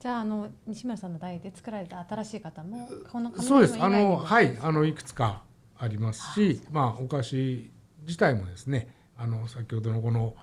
[0.00, 3.82] じゃああの西村さんの代で作られた新しい方もこのそうです。
[3.82, 5.42] あの、はい、あの、いくつか
[5.76, 7.70] ありますし、まあ、お菓子
[8.06, 10.36] 自体もですね、あの、先ほどのこの、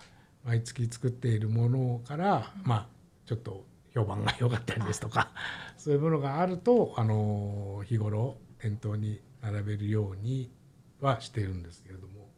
[0.43, 2.87] 毎月作っているものから、まあ、
[3.25, 5.31] ちょっと評判が良かったりですとか、
[5.77, 10.51] そういうものがあると、あの、日頃、店頭に並べるように
[10.99, 12.29] はしているんですけれども。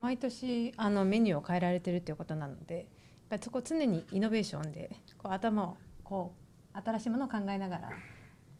[0.00, 2.86] 毎年あのメニューを変えられてるっていうことなのでやっ
[3.30, 6.34] ぱりそこ常にイノベーションでこう頭をこ
[6.74, 7.90] う新しいものを考えながら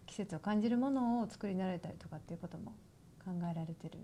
[0.06, 2.72] 季節を感じるものを作りになられたりとかっていうことも
[3.22, 3.98] 考えられてる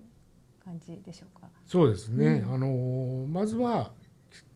[0.63, 1.49] 感じでしょうか？
[1.67, 2.45] そうですね。
[2.47, 3.93] うんあの、まずは、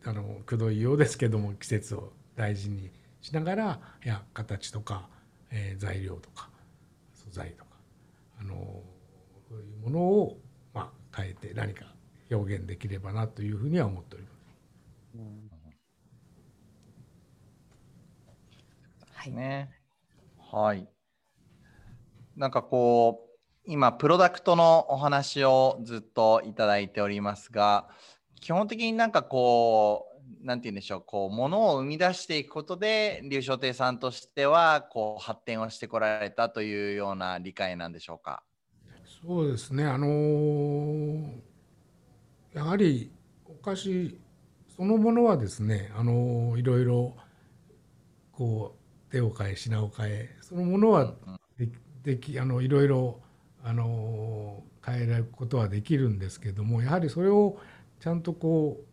[0.03, 5.09] あの、くどいようですけども、季節を大事にしながら、いや、形とか、
[5.51, 6.49] えー材料とか、
[7.13, 7.71] 素材とか、
[8.39, 8.55] あの、
[9.49, 10.39] そういうものを、
[10.73, 11.85] まあ、変えて何か
[12.31, 14.55] 表現できればなというふうには思っております。
[19.13, 19.31] はい。
[19.31, 19.69] ね。
[20.37, 20.87] はい。
[22.35, 27.89] なんかこう、今、プロダクトのお話をずっといただいておりますが、
[28.41, 38.43] 基本的になんかこう、なんて言うんでしょう、こう、ものを生み出していくことで、流昇亭さんとしては、こう、発展をしてこられたというような理解なんでしょうか？
[39.25, 39.85] そうですね。
[39.85, 41.31] あのー
[42.53, 43.11] やはり
[43.45, 44.17] お菓子
[44.75, 47.15] そのものはですね、あのーいろいろ
[48.31, 48.75] こ
[49.09, 51.13] う手を変え品を変えそのものは
[51.57, 51.69] で
[52.03, 53.19] できあのいろいろ
[53.63, 57.57] あの変えられることはできるんですけどもやはりそれを
[57.99, 58.85] ちゃんとこう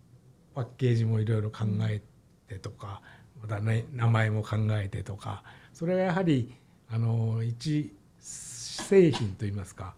[0.55, 2.03] パッケージもいろいろ考え
[2.49, 3.01] てとか
[3.41, 6.55] また、ね、名前も考えてとかそれがやはり
[6.91, 9.95] あの一製品といいますか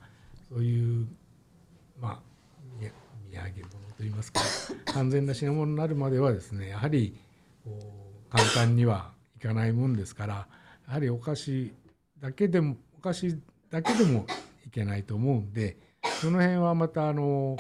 [0.48, 1.06] そういう
[2.00, 2.34] まあ
[3.30, 4.40] 土産物といいますか
[4.92, 7.16] 完全な品物になるまではですねやはり
[8.30, 10.46] 簡単にはいかないもんですから
[10.86, 11.72] やはりお菓子
[12.20, 13.36] だけでもお菓子
[13.70, 14.26] だけでも
[14.66, 15.76] いけないと思うんで
[16.20, 17.56] その辺はまたあの、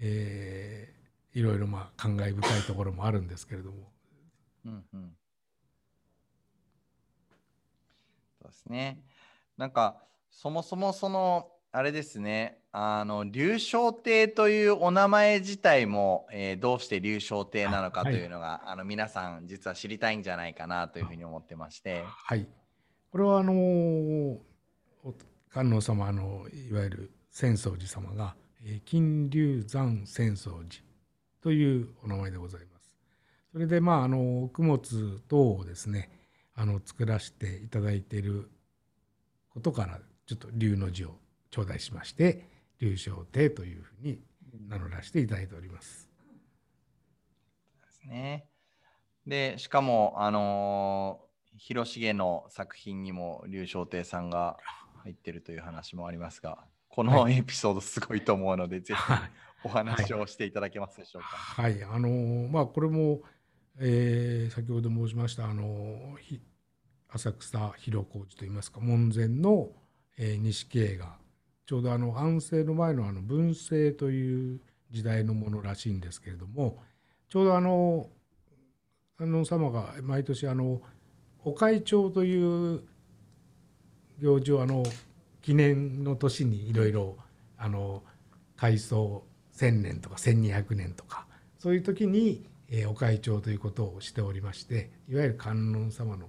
[0.00, 0.93] えー、
[1.34, 3.76] いろいろまあ感慨深いところもあるんですけれども。
[4.64, 5.16] うんうん。
[8.40, 9.00] そうですね。
[9.56, 9.96] なんか
[10.30, 12.60] そもそもそのあれですね。
[12.70, 22.04] あの流昇亭というお名前自体も、えー、どうして流昇亭なのかというのが、はい、あの皆さん実は知りたいんじゃないかなというふうに思ってまして。
[22.06, 22.46] はい。
[23.10, 24.38] これはあの
[25.50, 30.93] 観音様のいわゆる浅草寺様が、えー、金龍山浅草寺
[31.44, 32.90] というお名前でございます
[33.52, 36.08] それでまああの供物等をですね
[36.54, 38.50] あの作らせていただいている
[39.50, 41.18] ことからちょっと龍の字を
[41.50, 42.48] 頂戴しまして
[42.80, 44.20] 龍昇亭というふうに
[44.70, 46.08] 名乗らせていただいております。
[47.82, 48.46] ですね。
[49.26, 54.56] でしかもあのー、広重の作品にも龍昇亭さんが
[55.02, 59.00] 入ってるという話もありますがこのエピソードすごいと思うので、はい、ぜひ
[59.64, 61.28] お話をしていただけますでしょうか。
[61.28, 63.22] はい、はい、あのー、まあこれも、
[63.78, 66.40] えー、先ほど申しましたあのー、
[67.08, 69.70] 浅草広小路といいますか門前の、
[70.18, 71.16] えー、錦絵が
[71.66, 76.78] ちょうどあの安政の前のあの文政という時代のものらしいんですけれども
[77.28, 78.08] ちょうどあの
[79.16, 80.82] 観音様が毎年あの
[81.44, 82.82] 御開帳という
[84.20, 84.82] 行事をあの
[85.40, 87.16] 記念の年にいろいろ
[87.56, 88.02] あの
[88.56, 89.24] 改装
[89.56, 91.26] 1,000年とか1,200年とか
[91.58, 96.26] そういう時に、えー、御開帳ということをしておりましていわゆる観音様の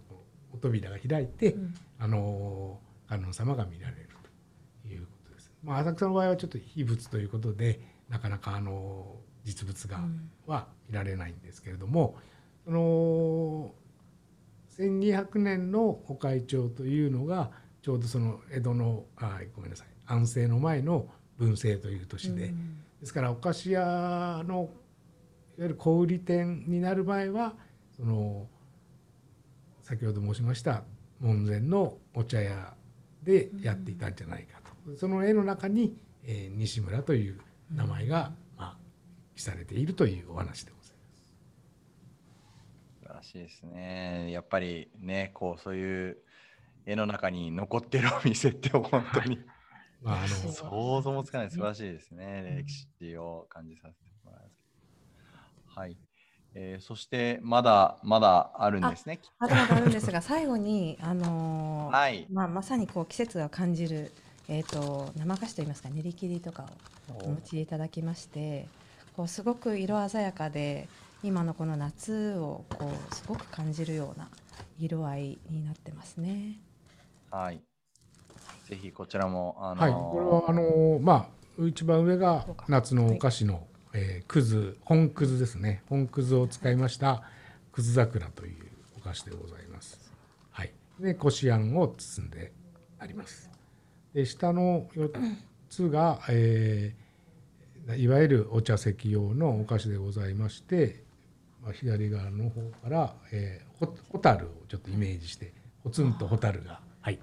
[0.54, 4.10] お扉が開いて、うん、あの観音様が見られる
[4.84, 5.08] という
[5.66, 10.00] まあ、浅草の場合はちょっと秘仏ということでなかなかあの実物が
[10.46, 12.16] は見られないんですけれども、
[12.66, 13.72] その
[14.78, 21.08] 1200年の御開帳というのがちょうどその江戸のあごめんなさい安政の前の
[21.38, 22.54] 文政という年で、
[23.00, 24.70] ですからお菓子屋の
[25.58, 27.56] いわゆる小売店になる場合は
[27.96, 28.48] その
[29.82, 30.84] 先ほど申しました
[31.20, 32.74] 門前のお茶屋
[33.24, 37.40] でやっていたんじゃないかとその絵の中に、えー、西村という
[37.74, 38.78] 名前が、まあ、
[39.36, 41.36] 記されているというお話でございます。
[43.16, 44.32] らしいですね。
[44.32, 46.18] やっぱりね、こうそういう
[46.86, 49.46] 絵の中に残ってるお店って本当に、はい、
[50.06, 52.64] まあ、あの想像もつかない素晴らしいですね。
[52.64, 54.50] 歴史を感じさせてもらいま
[55.74, 55.80] す。
[55.80, 55.98] はい。
[56.54, 59.20] えー、そしてまだまだあるんですね。
[59.40, 64.12] まだまだあるんですが、 最後に、あのー、はいまあ、まさにこう季節が感じる
[64.48, 66.68] えーと、生菓子といいますか練り切りとか
[67.10, 68.68] をお持ちいただきまして
[69.16, 70.88] こうすごく色鮮やかで
[71.24, 74.30] 今のこの夏をこうすごく感じるような
[74.80, 76.60] 色合いになってますね。
[77.32, 77.62] はい。
[78.68, 81.14] ぜひこちらも、あのー、はい、これはあのー、ま
[81.60, 87.24] あ一番上が夏のお菓子の、はい、えー、くず本くずですね本くずを使いました
[87.72, 88.56] くず桜という
[88.98, 90.12] お菓子でございます。
[90.52, 90.72] はい。
[91.00, 92.52] でこしあんを包んで
[93.00, 93.50] あります。
[94.14, 95.12] で下の4
[95.70, 101.04] つが、えー、いわゆるお茶席用のお菓子でございまして、
[101.62, 107.20] まあ、左側の方から、えー、ホタルをちょっとイメージしてポツンとホタルがはい、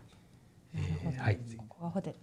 [1.14, 1.38] えー、はい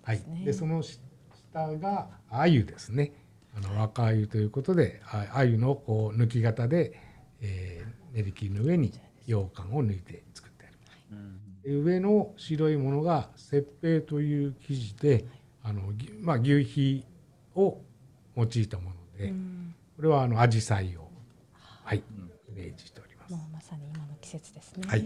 [0.03, 3.13] はい、でその下が鮎ですね
[3.57, 6.99] あの若鮎ということで鮎のこう抜き型で、
[7.41, 8.93] えー、練り切りの上に
[9.25, 10.77] 羊羹を抜いて作ってある。
[11.11, 15.25] うん上の白いものが雪平という生地で
[15.63, 17.05] あの、まあ、牛皮
[17.55, 17.81] を
[18.35, 19.33] 用いたもので、
[19.97, 21.11] これはあの紫陽花を、
[21.83, 23.33] はい、イメージしております。
[23.33, 24.87] もうまさに今の季節ですね。
[24.87, 25.05] はい。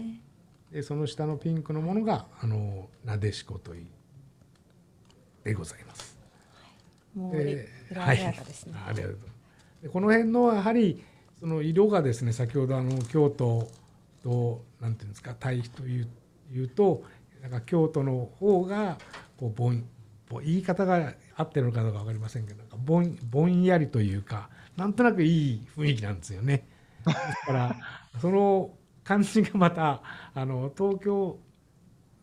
[0.74, 3.86] でその下のピンクのものがあのなでしことい
[5.44, 6.18] でございます。
[7.14, 8.72] もう色鮮やかですね。
[8.74, 9.18] はい、ありがとう
[9.84, 11.04] でこの辺のやはり
[11.38, 13.68] その色がですね先ほどあの京都
[14.24, 16.08] となんていうんですか対比という
[16.52, 17.04] いうと
[17.40, 18.98] なんか京都の方が
[19.38, 19.84] こうぼん
[20.42, 26.66] 言い方が合ってるのかどうか分かりませんけどなんかぼんぼんやりというかなんとなくいい雰囲気なんですよね。
[27.06, 27.76] ですから
[28.20, 28.72] その
[29.04, 30.02] 感じがまた
[30.34, 31.38] あの東京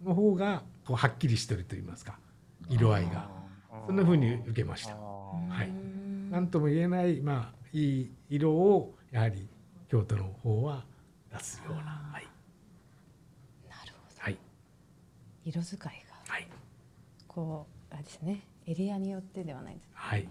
[0.04, 2.18] の方がこうはっきりしてると言いますか。
[2.70, 3.30] 色合いが。
[3.86, 4.94] そんな風に受けました。
[4.94, 5.68] あはい。
[5.68, 9.48] うん何とも言えないまあいい色をやはり
[9.90, 10.86] 京都の方は
[11.32, 12.10] 出すような。
[12.14, 12.24] はい。
[13.70, 14.24] なるほど。
[14.24, 14.38] はい。
[15.46, 16.34] 色使いが。
[16.34, 16.48] はい。
[17.28, 18.42] こうあれですね。
[18.66, 20.28] エリアによってではないんですはい。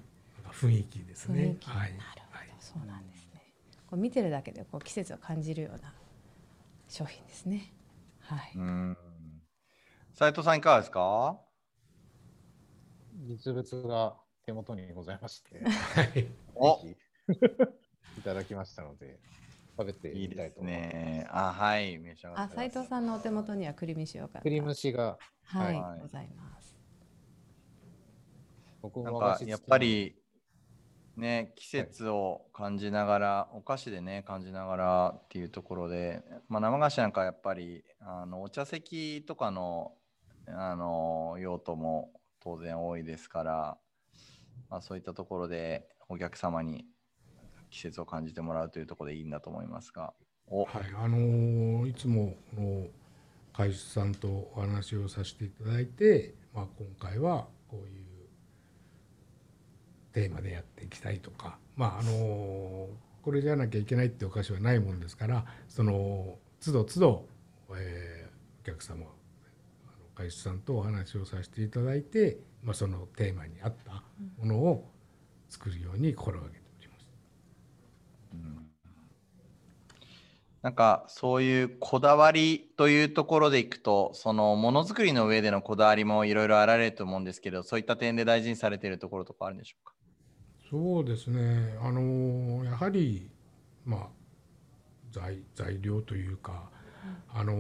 [0.51, 1.42] 雰囲気ですね。
[1.42, 1.78] 雰囲気、はい。
[1.78, 1.92] なる
[2.30, 2.48] ほど、はい。
[2.61, 3.42] そうなんですね。
[3.88, 5.92] こう見てるだけでこう季節を感じるような
[6.91, 7.72] 商品ですね。
[8.18, 8.97] はい、うん。
[10.12, 11.41] 斉藤さんいかがですか？
[13.28, 16.26] 実物が手元にございまして、はい
[16.57, 16.82] お。
[16.82, 16.97] ぜ
[17.28, 17.38] ひ。
[18.18, 19.20] いただきましたので、
[19.78, 20.95] 食べていいですみたいと思います。
[20.97, 21.26] ね。
[21.30, 21.97] あ、はい。
[21.97, 24.43] 召し上があって斉藤さんのお手元には栗蒸しようかった。
[24.43, 26.01] クリームシがはい、はい。
[26.01, 26.76] ございます。
[28.82, 30.20] 僕なんもやっぱり
[31.17, 39.93] ね季節を感じながら、お菓子でね感じながらっていうところで、まあ、生菓子なんかやっぱりあのお茶席とかの
[40.47, 42.11] あの用途も
[42.43, 43.79] 当然多いですから、
[44.69, 46.87] まあ、そういったところでお客様に
[47.71, 50.13] 季節を感じてもらうというところでいいんだと思いますが。
[50.49, 50.65] お。
[50.65, 52.87] はい、あのーいつもこの
[53.53, 58.10] 会社さんとお話をさせていただいて、まあ、今回はこういう
[60.13, 62.89] テーマでやっていきたいとか、まああの
[63.23, 67.27] これじゃなきゃいけないってお菓子はないもんですからその都度都度、
[67.77, 68.31] えー
[68.63, 69.07] お客様あの
[70.15, 74.03] 会社さんとお話をさせていただいて、まあ、そのテーマに合った
[74.39, 74.91] ものを
[75.49, 77.07] 作るように心がけております。
[80.61, 89.95] なんかそういうこだわりというところでいくとそのものづくりの上でのこだわりもいろいろあられると思うんですけどそういった点で大事にされているところとかあるんでしょうか？
[90.71, 93.29] そうですね、あのやはり、
[93.85, 94.09] まあ、
[95.11, 96.71] 材材料というか、
[97.33, 97.53] あの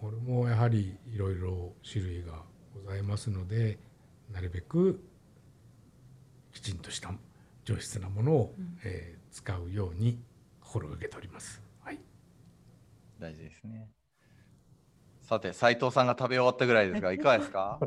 [0.00, 2.42] これもやはりいろいろ種類が
[2.74, 3.78] ございますので
[4.32, 5.02] なるべく
[6.52, 7.12] きちんとした
[7.64, 10.18] 上質なものを、えー使うように
[10.60, 11.62] 心がけております。
[11.84, 12.00] はい、
[13.20, 13.88] 大事ですね。
[15.22, 17.78] さて斉藤さんが食べ終わったぐらいですがいかがですか？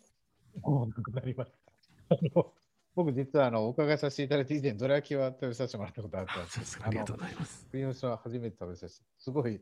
[0.62, 2.65] もうなくなりました。
[2.96, 7.66] 僕、実はあのお伺いさせていただいて、以前、どら焼きは食べさせてもらったことあったんですありがとうございます。
[7.70, 9.60] 栗のしは初めて食べさせて、すごい、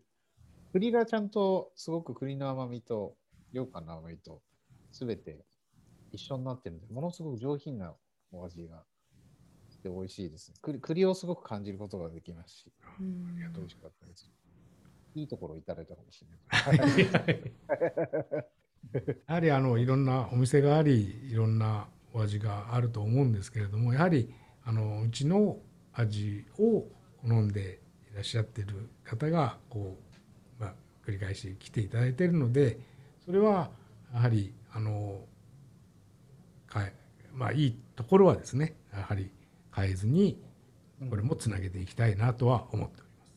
[0.73, 3.17] 栗がちゃんと、すごく栗の甘みと、
[3.53, 4.41] 羊羹の甘みと、
[4.93, 5.45] すべて
[6.13, 7.93] 一緒になってるんで、ものすごく上品な
[8.31, 8.85] お味が
[9.69, 10.53] して美味しいです。
[10.63, 14.31] 栗栗をすごく感じることができますし、うんありがとう美味しかったです。
[15.17, 17.53] いいところをいただいたかもしれない。
[19.27, 24.33] やはりあのいろんなお店がありいろんなお味があると思うんですけれどもやはり
[24.65, 25.59] あのうちの
[25.93, 26.85] 味を
[27.23, 27.81] 好んで
[28.13, 29.97] いらっしゃってる方がこ
[30.59, 30.75] う、まあ、
[31.07, 32.79] 繰り返し来ていただいているので
[33.25, 33.71] それは
[34.13, 35.21] やはりあの
[36.69, 36.95] かえ
[37.33, 39.31] まあいいところはですねやはり
[39.75, 40.41] 変えずに
[41.11, 43.35] これもつなげていきたいなとは思っております。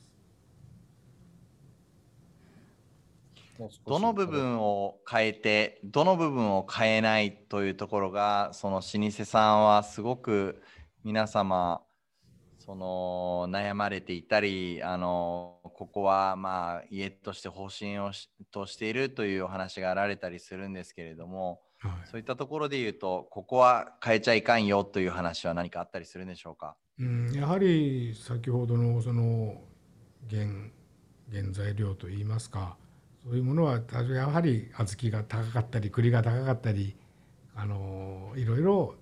[3.31, 3.46] もう少し
[3.85, 10.61] どの部分を変えてどの部分を変えないというところがその老舗さんはすごく
[11.03, 11.81] 皆様
[12.59, 21.91] その悩まれていたりあのここはまあ家として方針をしとしているというお話があられたりするんですけれどもはい。
[22.09, 26.75] そういったところで言うとここは変えちゃいかんよという話は何かあったりするんでしょうか？
[26.99, 29.61] うん、やはり先ほどのその
[30.29, 30.47] 原
[31.31, 32.75] 原材料といいますか
[33.27, 33.81] そういうものは
[34.15, 36.95] やはり小豆が高かったり栗が高かったり
[37.55, 38.95] あのいろいろ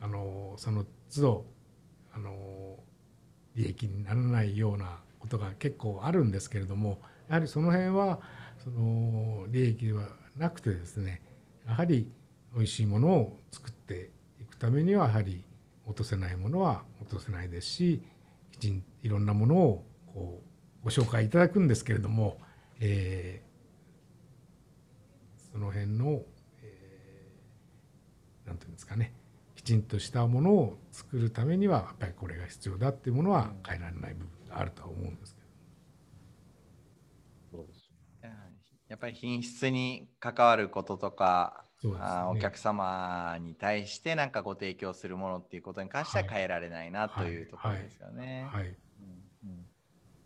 [0.00, 1.44] あのその都度
[2.14, 2.78] あの
[3.54, 8.20] 利益にならないようなことが結構あるんですけれどもやはりその辺は
[8.64, 10.08] その利益では
[10.38, 11.20] なくてですね
[11.66, 12.10] やはり
[12.54, 14.10] 美味しいものを作って
[14.40, 15.44] いくためにはやはり
[15.86, 18.02] 落とせないものは落とせないですし
[18.52, 19.84] きちんいろんなものを
[20.14, 22.38] こうご紹介いただくんですけれども、
[22.84, 23.52] えー
[25.52, 26.22] その辺の、
[26.62, 29.14] えーなんていうんですかね。
[29.54, 35.42] きちんとしたものを作るためにはやっぱりこれが必要だっていうものは変えられない部分があるとは思うんですけ
[37.56, 37.58] ど。
[37.58, 37.90] そうです
[38.88, 41.90] やっぱり品質に関わることとかね。
[41.98, 46.34] あーお客様に対してなんかご提供するものっていうことに関してははい。
[46.34, 48.48] 変えられないなとはいいうところですよね。
[48.50, 48.76] はい、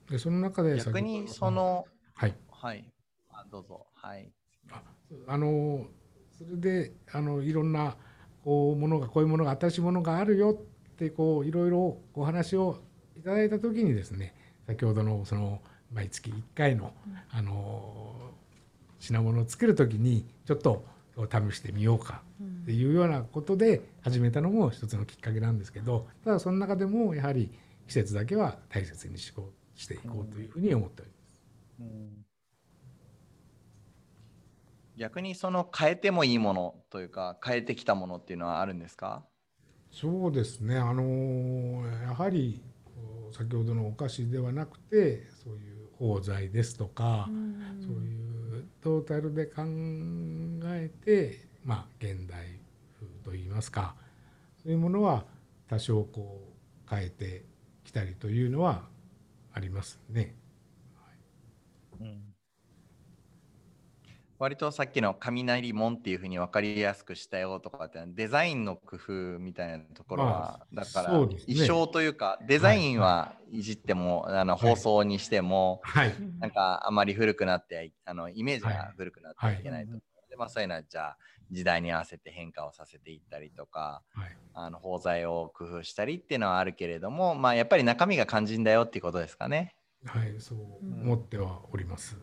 [0.09, 2.35] でその中で逆にその、はい
[2.67, 2.85] はい、
[3.31, 4.29] あどうぞ、はい。
[4.73, 4.83] あ
[5.29, 5.87] あの
[6.37, 7.95] それであのいろんな
[8.43, 10.59] こうものがこういうものが新しいものがあるよ
[10.91, 12.81] ってこういろいろお話を
[13.17, 14.35] いただいた時にですね
[14.67, 15.61] 先ほどのその
[15.93, 16.93] 毎月1回の
[17.31, 18.33] あの
[18.99, 27.49] 品物を作る時にちょっと試してみようかっていうようなことで始めたのも一つのきっかけなんですけどただその中でもやはり
[27.87, 31.43] 季節だけは大切にしこうしていこうというふうに思っております。
[31.79, 32.26] うん
[34.97, 39.25] 逆にその変えてもいいものというか変えてきたものっていうのはあるんですか？
[39.91, 42.63] そうですね、あのやはり
[43.33, 47.29] 先ほどのお菓子ではなくてそういう包材ですとか、
[47.81, 49.63] そういうトータルで考
[50.67, 52.61] えて、まあ、現代
[52.99, 53.95] 風といいますか
[54.63, 55.25] そういうものは
[55.69, 56.41] 多少こ
[56.87, 57.45] う変えて
[57.85, 58.83] きたりというのは
[59.55, 60.35] ありますね。
[62.01, 62.26] うん
[64.39, 73.63] 割とさっきの雷門っていうふうに分かりやすくしたよとかってデザインの工夫みたいなところは、まあだから衣装というかデザインはい。
[73.63, 79.91] じっても、あの放送にしても、はい、なんかあまり古くなってはいあのイメージが古くなってはいけないと。
[79.91, 81.19] 思うので、まあ、そういうのはじゃあ
[81.51, 84.37] 時代に合わせて変化をさせていったりとかはい。
[84.55, 89.77] あの包材を工夫したりっていうのはあるけれども、まあ、やっぱり中身が肝心だよっていうことですかね。
[90.07, 92.17] はい、そう思ってはおります。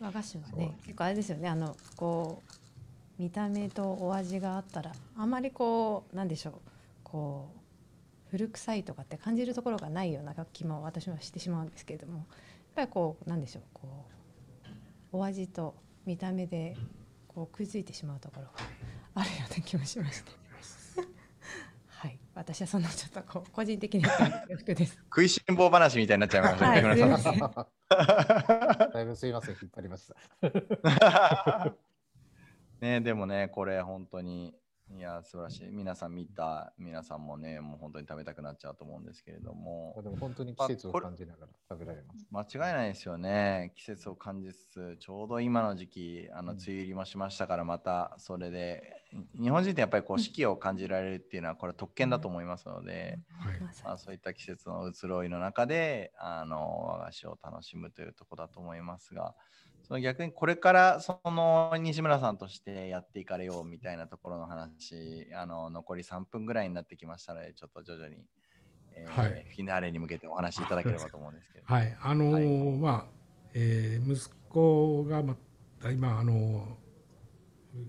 [0.00, 2.42] 和菓子はね結構あれですよねあのこ
[3.18, 6.54] う見た目とお味があったらあまりこうなんでしょう
[7.04, 12.26] こう古臭いとかって感じるところがないような気も私はしてしまうんですけれどもやっ
[12.76, 14.06] ぱりこうなんでしょうこ
[15.12, 15.74] うお味と
[16.06, 16.76] 見た目で
[17.28, 18.50] こう食いついてしまうところが
[19.16, 20.39] あるような気もしまして。
[22.40, 24.04] はい、私はそんなちょっとこう個人的に
[24.56, 24.96] 服です。
[25.04, 26.82] 食いしん坊話みたいになっちゃいましたね。
[26.82, 30.08] はい木村さんすいませんだいぶすいません、引っ張りまし
[30.40, 31.74] た。
[32.80, 34.54] ねでもねこれ本当に
[34.96, 35.68] いや素晴らしい。
[35.70, 39.94] 皆さん見た皆さんもねもう本当に食べたくなっちゃうと思うんですけれども。
[40.02, 42.56] でも本当に季節を感じながら食べられます。
[42.56, 43.72] 間違いないですよね。
[43.76, 46.58] 季節を感じつつちょうど今の時期あのうん。
[46.58, 48.96] 梅雨入りもしましたからまたそれで。
[49.40, 53.60] 日本人ってやっぱりこう四季を感じられるっていうのはこれ特権だと思いますので、はい。
[53.84, 59.34] まあ、そういった季節の移ろいの中であの和菓子を楽しむというところだと思いますが
[59.90, 68.14] その逆にこれからその西村さんとしてやっていかれようみたいなところの話あの残り3分ぐらいになってきましたのでちょっと徐々に、
[68.92, 69.46] えーはい。
[69.50, 71.64] フィナーレに向けてお話しいただければと思うんですけど。
[71.66, 72.78] はい、あのーはい。
[72.78, 73.04] まあ、
[73.54, 75.34] えー息子がま
[75.82, 76.78] た今あの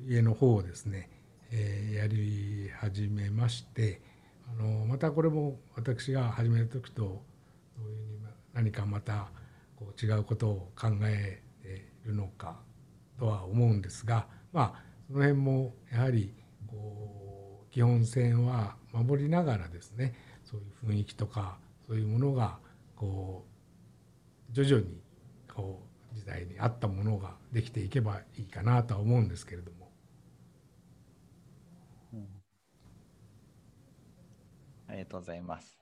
[0.08, 1.08] ー家の方をですね、
[1.52, 4.02] えーやり始めまして、
[4.60, 7.22] あのーまたこれも私が始める時と
[8.56, 9.28] 何かまた
[9.76, 11.44] こう違うことを考え
[12.06, 12.60] るのか
[13.20, 16.34] とは思うんですが、まあその辺もやはり
[16.68, 22.60] こう基本線は守りながらですね、そういう雰囲気とかそういうものが
[22.96, 23.46] こ
[24.50, 25.02] う徐々に
[25.54, 25.82] こ
[26.14, 29.92] う時代に合ったものができていけばいいかなとは思うんですけれども
[34.88, 35.81] ありがとうございます。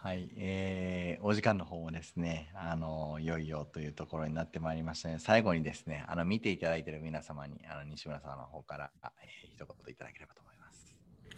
[0.00, 5.16] はい、えーお時間の方もですね、あのいよいよというところになってまいりましたね。
[5.18, 10.94] 最後にですね、あの見ていただいている皆様に、あの西村さんの方から、あえー一言いただければと思います。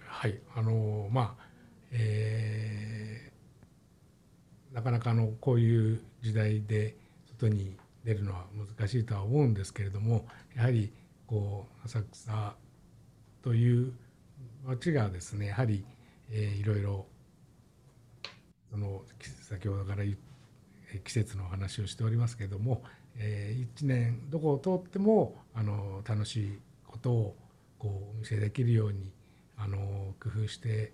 [0.06, 1.44] はいあのまあ
[1.92, 6.94] えーなかなかのこういう時代で
[7.26, 8.44] 外に出るのは
[8.78, 10.92] 難しいとは思うんですけれどもやはり
[11.26, 12.54] こう浅草
[13.42, 13.92] という
[14.64, 15.84] 街がですねやはり、
[16.30, 17.06] えーいろいろ
[18.70, 19.02] その
[19.48, 20.04] 先ほどから
[21.04, 22.82] 季節の話をしておりますけれども、
[23.16, 27.36] えー一年どこを通ってもあの楽しいことを
[27.78, 29.12] こうお見せできるように
[29.56, 30.92] あの工夫して、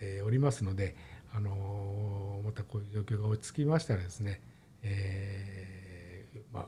[0.00, 0.96] えーおりますので
[1.32, 4.40] あのまたこういう状況が落ち着きましたらですね、
[4.82, 6.66] えーまあ、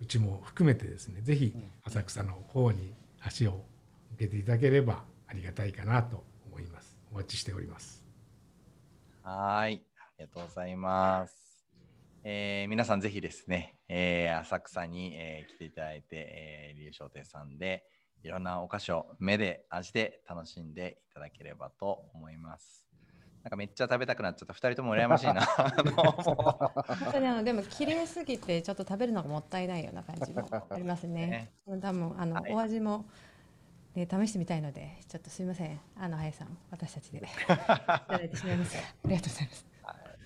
[0.00, 1.54] うちも含めてですねぜひ
[1.84, 3.64] 浅草の方に足を
[4.12, 6.96] 向けていただければありがたいかなと思います。
[7.12, 8.03] お待ちしております。
[9.26, 11.34] はーい、ありがとうございます。
[12.24, 17.84] えー皆さんぜひですね、えー浅草に、えー来ていただいて、えー、龍商店さんで
[18.22, 22.86] いろんなお菓子を目で味で楽しんでいただければと思います。
[23.42, 24.52] なんかめっちゃ食べたくなっちゃった。
[24.52, 25.40] 二人とも羨ましいな。
[25.56, 31.50] あのも本当にあのでも綺麗すぎてちょっと食べるのがもったいないような感じもありますね。
[31.80, 33.06] 多分あの、はいお味も、
[33.94, 35.80] ね、試してみたいのでちょっとすみません。
[35.96, 37.18] あの林さん私たちで。
[37.22, 38.74] いただいてしまいます。
[38.74, 39.73] がありがとうございます。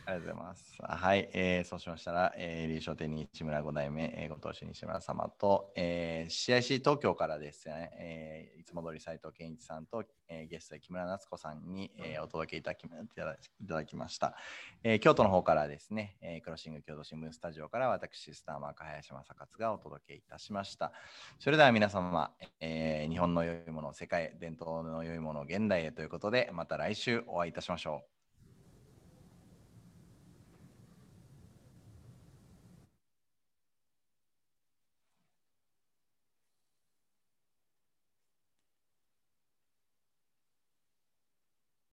[0.08, 0.74] ありがとうございます。
[0.80, 12.88] はい、えーそうしましたら、えー、臨床店に市村五代目、えーご当主西村様と、えー CIC 東京からですね、えーいつも通り斉藤健一さんと、えーゲストで木村夏子さんに、えーお届けいただきい
[13.66, 14.34] ただきました。
[14.82, 20.92] えー京都の方からですね、えークロッシング京都新聞スタジオから私、スターマーク林正勝がお届けいたしました。
[21.38, 28.17] それでは皆様、えー日本の良いもの、世界伝統の良いもの、現代へということで、また来週お会いいたしましょう。